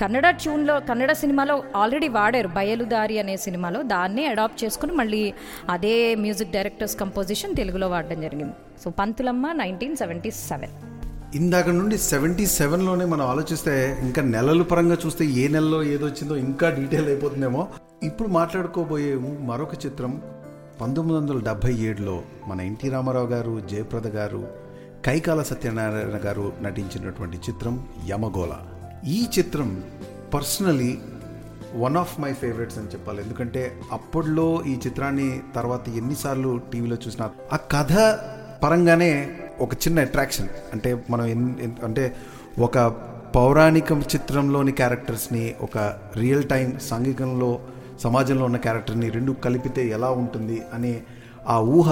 కన్నడ 0.00 0.30
ట్యూన్లో 0.30 0.80
కన్నడ 0.80 1.12
సినిమాలో 1.12 1.62
ఆల్రెడీ 1.76 2.08
వాడారు. 2.08 2.48
బయలుదారి 2.48 3.18
అనే 3.18 3.36
సినిమాలో 3.36 3.82
దాన్నే 3.82 4.24
అడాప్ట్ 4.26 4.64
చేసుకుని 4.64 4.92
మళ్ళీ 4.92 5.22
అదే 5.70 6.14
మ్యూజిక్ 6.14 6.52
డైరెక్టర్స్ 6.52 6.96
కంపోజిషన్ 6.96 7.56
తెలుగులో 7.56 7.88
వాడడం 7.88 8.20
జరిగింది. 8.20 8.54
So 8.84 8.90
Panthulamma 8.90 9.52
nineteen 9.52 9.96
seventy 9.96 10.30
seven 10.30 10.74
ఇందాక 11.34 11.68
నుండి 11.68 11.98
సెవెంటీ 11.98 12.46
సెవెన్లోనే 12.46 13.04
మనం 13.04 13.24
ఆలోచిస్తే 13.26 13.98
ఇంకా 14.02 14.22
నెలల 14.22 14.62
పరంగా 14.62 14.96
చూస్తే 15.06 15.24
ఏ 15.24 15.48
నెలలో 15.48 15.82
ఏదొచ్చిందో 15.82 16.36
ఇంకా 16.36 16.70
డీటెయిల్ 16.70 17.06
అయిపోతుందేమో. 17.06 17.68
ఇప్పుడు 18.02 18.28
మాట్లాడుకోబోయే 18.28 19.14
మరొక 19.50 19.86
చిత్రం 19.86 20.22
పంతొమ్మిది 20.80 21.20
వందల 21.20 21.38
డెబ్భై 21.38 21.74
ఏడులో 21.88 22.22
మన 22.46 22.60
ఎన్టీ 22.60 22.88
రామారావు 22.88 23.26
గారు 23.26 23.62
జయప్రద 23.72 24.06
గారు 24.06 24.42
కైకాల 25.06 25.42
సత్యనారాయణ 25.42 26.18
గారు 26.26 26.52
నటించినటువంటి 26.62 27.36
చిత్రం 27.36 27.88
యమగోళ. 28.08 28.54
ఈ 29.06 29.26
చిత్రం 29.38 29.82
personally 30.34 30.98
one 31.74 31.96
of 31.96 32.20
my 32.20 32.32
favourites 32.32 32.78
అని 32.78 32.86
చెప్పాలి. 32.86 33.22
ఎందుకంటే 33.22 33.62
అప్పట్లో 33.92 34.62
ఈ 34.66 34.78
చిత్రాన్ని 34.86 35.40
తర్వాత 35.54 35.88
ఎన్నిసార్లు 35.96 36.60
టీవీలో 36.72 36.96
చూసినా 37.06 37.30
ఆ 37.52 37.56
కథ 37.72 37.92
పరంగానే 38.62 39.10
ఒక 39.60 39.74
చిన్న 39.74 40.00
అట్రాక్షన్ 40.00 40.48
అంటే 40.72 41.04
మనం 41.10 41.26
ఎన్- 41.26 41.60
ఎన్- 41.60 41.84
అంటే 41.84 42.04
ఒక 42.58 42.78
పౌరాణిక 43.34 43.92
చిత్రంలోని 44.14 44.72
క్యారెక్టర్స్ని 44.72 45.54
ఒక 45.60 45.78
రియల్ 46.16 46.44
టైం 46.44 46.78
సాంఘికంలో 46.80 47.50
సమాజంలో 48.00 48.44
ఉన్న 48.44 48.56
క్యారెక్టర్ని 48.56 49.10
రెండు 49.10 49.32
కలిపితే 49.32 49.88
ఎలా 49.88 50.10
ఉంటుంది 50.10 50.62
అనే 50.74 51.02
ఆ 51.48 51.58
ఊహ 51.60 51.88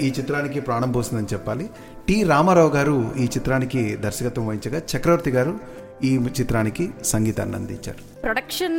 ఈ 0.00 0.12
చిత్రానికి 0.18 0.60
ప్రాణం 0.60 0.92
పోసిందని 0.92 1.26
చెప్పాలి. 1.32 1.64
టి 2.08 2.24
రామారావు 2.24 2.68
గారు 2.68 3.12
ఈ 3.16 3.24
చిత్రానికి 3.24 3.96
దర్శకత్వం 3.96 4.46
వహించగా 4.46 4.78
చక్రవర్తి 4.92 5.30
గారు 5.30 5.52
ఈ 6.04 6.18
చిత్రానికి 6.40 6.90
సంగీతాన్ని 7.04 7.56
అందించారు. 7.56 8.15
ప్రొడక్షన్ 8.24 8.76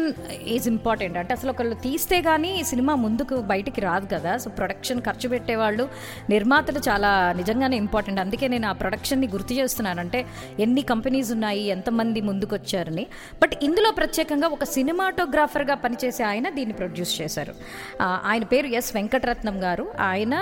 ఈజ్ 0.55 0.67
ఇంపార్టెంట్ 0.67 1.17
అంటే 1.17 1.31
అసలు 1.33 1.51
ఒకళ్ళు 1.51 1.75
తీస్తే 1.83 2.17
కానీ 2.27 2.49
ఈ 2.59 2.63
సినిమా 2.71 2.93
ముందుకు 3.03 3.35
బయటికి 3.51 3.81
రాదు 3.81 4.07
కదా. 4.13 4.31
సో 4.43 4.47
ప్రొడక్షన్ 4.59 5.01
ఖర్చు 5.07 5.27
పెట్టేవాళ్ళు 5.29 5.83
నిర్మాతలు 6.29 6.79
చాలా 6.89 7.11
నిజంగానే 7.37 7.77
ఇంపార్టెంట్ 7.83 8.21
అందుకే 8.23 8.47
నేను 8.53 8.67
ఆ 8.67 8.73
ప్రొడక్షన్ని 8.81 9.27
గుర్తు 9.35 9.53
చేస్తున్నాను. 9.53 9.99
అంటే 10.05 10.21
ఎన్ని 10.59 10.83
కంపెనీస్ 10.91 11.31
ఉన్నాయి 11.31 11.63
ఎంతమంది 11.75 12.21
ముందుకు 12.29 12.55
వచ్చారని 12.55 13.05
బట్ 13.41 13.55
ఇందులో 13.67 13.91
ప్రత్యేకంగా 13.91 14.47
ఒక 14.57 14.63
సినిమాటోగ్రాఫర్గా 14.75 15.77
పనిచేసే 15.85 16.23
ఆయన 16.23 16.49
దీన్ని 16.57 16.75
ప్రొడ్యూస్ 16.81 17.13
చేశారు. 17.21 17.55
ఆయన 18.01 18.43
పేరు 18.53 18.67
ఎస్ 18.79 18.91
వెంకటరత్నం 18.95 19.57
గారు. 19.63 19.87
ఆయన 20.09 20.35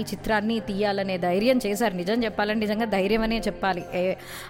ఈ 0.00 0.04
చిత్రాన్ని 0.12 0.58
తీయాలనే 0.70 1.18
ధైర్యం 1.28 1.60
చేశారు. 1.66 1.94
నిజం 2.02 2.18
చెప్పాలని 2.24 2.60
నిజంగా 2.60 2.88
ధైర్యం 2.96 3.24
అనే 3.28 3.40
చెప్పాలి 3.48 3.84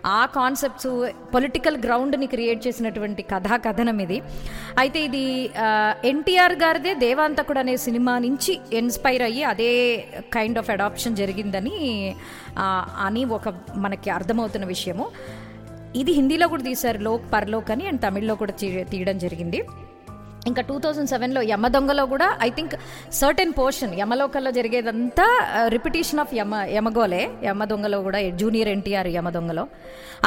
ఆ 0.06 0.20
కాన్సెప్ట్స్ 0.38 0.90
పొలిటికల్ 1.34 1.78
గ్రౌండ్ని 1.86 2.26
క్రియేట్ 2.34 2.60
చేసినటువంటి 2.66 3.22
కథా 3.32 3.56
కథ 3.66 3.80
కథనం 3.82 3.98
ఇది. 3.98 4.22
అయితే 4.78 5.04
ఇది 5.04 5.50
ఎన్టీఆర్ 6.04 6.52
గారిదే 6.52 6.94
దేవాంతకుడు 6.94 7.58
అనే 7.58 7.76
సినిమా 7.76 8.18
నుంచి 8.18 8.60
ఇన్స్పైర్ 8.72 9.22
అయ్యి 9.22 9.44
అదే 9.44 10.04
కైండ్ 10.18 10.58
ఆఫ్ 10.58 10.70
అడాప్షన్ 10.70 11.16
జరిగిందని 11.16 12.14
అని 12.98 13.24
ఒక 13.24 13.54
మనకి 13.76 14.10
అర్థమవుతున్న 14.10 14.66
విషయము. 14.66 15.10
ఇది 15.96 16.12
హిందీలో 16.12 16.48
కూడా 16.48 16.62
తీశారు 16.62 16.98
లోక్ 16.98 17.22
పర్లోక్ 17.32 17.70
అని 17.70 17.86
అండ్ 17.86 18.00
తమిళ్ళో 18.02 18.34
కూడా 18.34 18.52
తీ- 18.52 18.82
తీయడం 18.82 19.18
జరిగింది. 19.18 19.62
ఇంకా 20.50 20.62
టూ 20.68 20.76
థౌజండ్ 20.84 21.10
సెవెన్లో 21.12 21.40
యమ 21.50 21.66
దొంగలో 21.74 22.04
కూడా 22.12 22.26
ఐ 22.46 22.48
థింక్ 22.56 22.72
సర్టెన్ 23.18 23.52
పోర్షన్ 23.58 23.92
యమలోకల్లో 24.00 24.50
జరిగేదంతా 24.56 25.26
uh, 25.58 25.66
రిపిటేషన్ 25.74 26.20
ఆఫ్ 26.22 26.32
యమ 26.38 26.54
యమగోలే 26.76 27.20
యమ 27.46 27.64
దొంగలో 27.72 27.98
కూడా 28.06 28.20
జూనియర్ 28.40 28.70
ఎన్టీఆర్ 28.74 29.08
యమ 29.16 29.30
దొంగలో. 29.36 29.64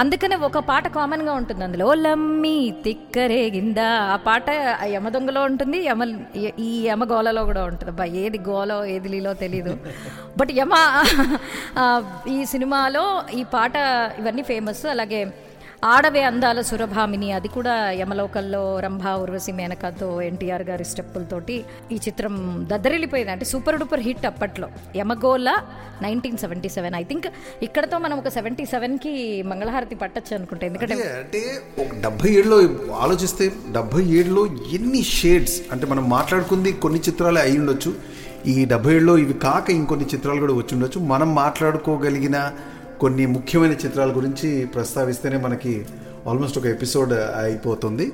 అందుకనే 0.01 0.35
ఒక 0.47 0.59
పాట 0.69 0.85
కామన్గా 0.97 1.33
ఉంటుంది 1.39 1.63
అందులో 1.67 1.87
లమ్మి 2.05 2.55
తిక్కరేగిందా 2.85 3.89
ఆ 4.13 4.17
పాట 4.27 4.47
యమ 4.95 5.09
దొంగలో 5.15 5.43
ఉంటుంది 5.49 5.79
యమ 5.89 6.03
ఈ 6.67 6.71
యమగోలలో 6.89 7.43
కూడా 7.49 7.63
ఉంటుంది. 7.71 7.91
అబ్బా 7.93 8.07
ఏది 8.23 8.39
గోలో 8.49 8.77
ఏది 8.95 9.11
లీలో 9.15 9.33
తెలీదు. 9.43 9.73
బట్ 10.41 10.53
యమ 10.61 10.73
ఈ 12.35 12.39
సినిమాలో 12.53 13.05
ఈ 13.39 13.43
పాట 13.55 13.75
ఇవన్నీ 14.21 14.45
ఫేమస్ 14.51 14.85
అలాగే 14.95 15.21
ఆడవే 15.83 16.21
అందాల 16.21 16.61
సురభామిని. 16.61 17.31
అది 17.31 17.47
కూడా 17.47 17.91
యమలోకల్లో 17.91 18.79
రంభా 18.79 19.15
ఉర్వశి 19.15 19.51
మేనకతో 19.51 20.21
ఎన్టీఆర్ 20.21 20.63
గారి 20.63 20.85
స్టెప్పులతోటి 20.85 21.63
ఈ 21.91 21.95
చిత్రం 21.95 22.67
దద్దరిల్లిపోయింది. 22.71 23.31
అంటే 23.31 23.45
సూపర్ 23.45 23.79
డూపర్ 23.79 23.99
హిట్ 23.99 24.25
అప్పట్లో. 24.25 24.67
Yamagola 24.95 25.49
nineteen 26.01 26.37
seventy 26.37 26.69
seven. 26.69 26.95
I 26.95 27.03
think 27.03 27.27
ఇక్కడతో 27.63 27.97
మనం 27.97 28.17
ఒక 28.17 28.27
సెవెంటీ 28.27 28.65
సెవెన్కి 28.65 29.41
మంగళహారతి 29.41 29.95
పట్టచ్చు 29.95 30.35
అనుకుంటే. 30.35 30.67
ఎందుకంటే 30.67 30.93
అంటే 30.93 31.09
అంటే 31.15 31.61
ఒక 31.81 32.01
డెబ్బై 32.01 32.29
ఏడులో 32.29 32.57
ఆలోచిస్తే 32.95 33.51
డెబ్బై 33.71 34.03
ఏడులో 34.05 34.45
ఎన్ని 34.45 35.03
షేడ్స్ 35.03 35.61
అంటే 35.71 35.87
మనం 35.87 36.09
మాట్లాడుకుంది 36.09 36.71
కొన్ని 36.71 36.99
చిత్రాలే 36.99 37.41
అయి 37.41 37.57
ఉండొచ్చు. 37.57 37.93
ఈ 38.47 38.65
డెబ్బై 38.65 38.95
ఏడులో 38.95 39.17
ఇవి 39.17 39.33
కాక 39.33 39.69
ఇంకొన్ని 39.69 40.05
చిత్రాలు 40.13 40.39
కూడా 40.39 40.53
వచ్చి 40.53 40.73
ఉండొచ్చు. 40.73 40.99
మనం 40.99 41.35
మాట్లాడుకోగలిగిన 41.35 42.51
కొన్ని 42.99 43.25
ముఖ్యమైన 43.25 43.71
చిత్రాల 43.71 44.17
గురించి 44.17 44.65
ప్రస్తావిస్తేనే 44.65 45.37
మనకి 45.37 45.85
ఆల్మోస్ట్ 46.27 46.57
ఒక 46.57 46.65
ఎపిసోడ్ 46.65 47.13
అయిపోతుంది. 47.13 48.11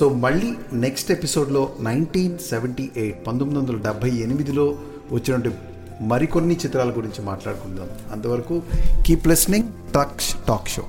సో 0.00 0.08
మళ్ళీ 0.08 0.54
నెక్స్ట్ 0.72 1.12
ఎపిసోడ్లో 1.12 1.72
నైన్టీన్ 1.80 2.38
సెవెంటీ 2.38 2.90
ఎయిట్ 2.96 3.26
పంతొమ్మిది 3.26 3.60
వందల 3.60 3.76
డెబ్బై 3.76 4.10
ఎనిమిదిలో 4.10 4.78
వచ్చినటువంటి 5.12 5.58
మరికొన్ని 6.00 6.56
చిత్రాల 6.56 6.90
గురించి 6.90 7.22
మాట్లాడుకుందాం. 7.22 7.88
అంతవరకు 8.12 8.62
keep 9.06 9.28
listening 9.28 9.68
talk 9.94 10.20
talk 10.48 10.68
show. 10.68 10.82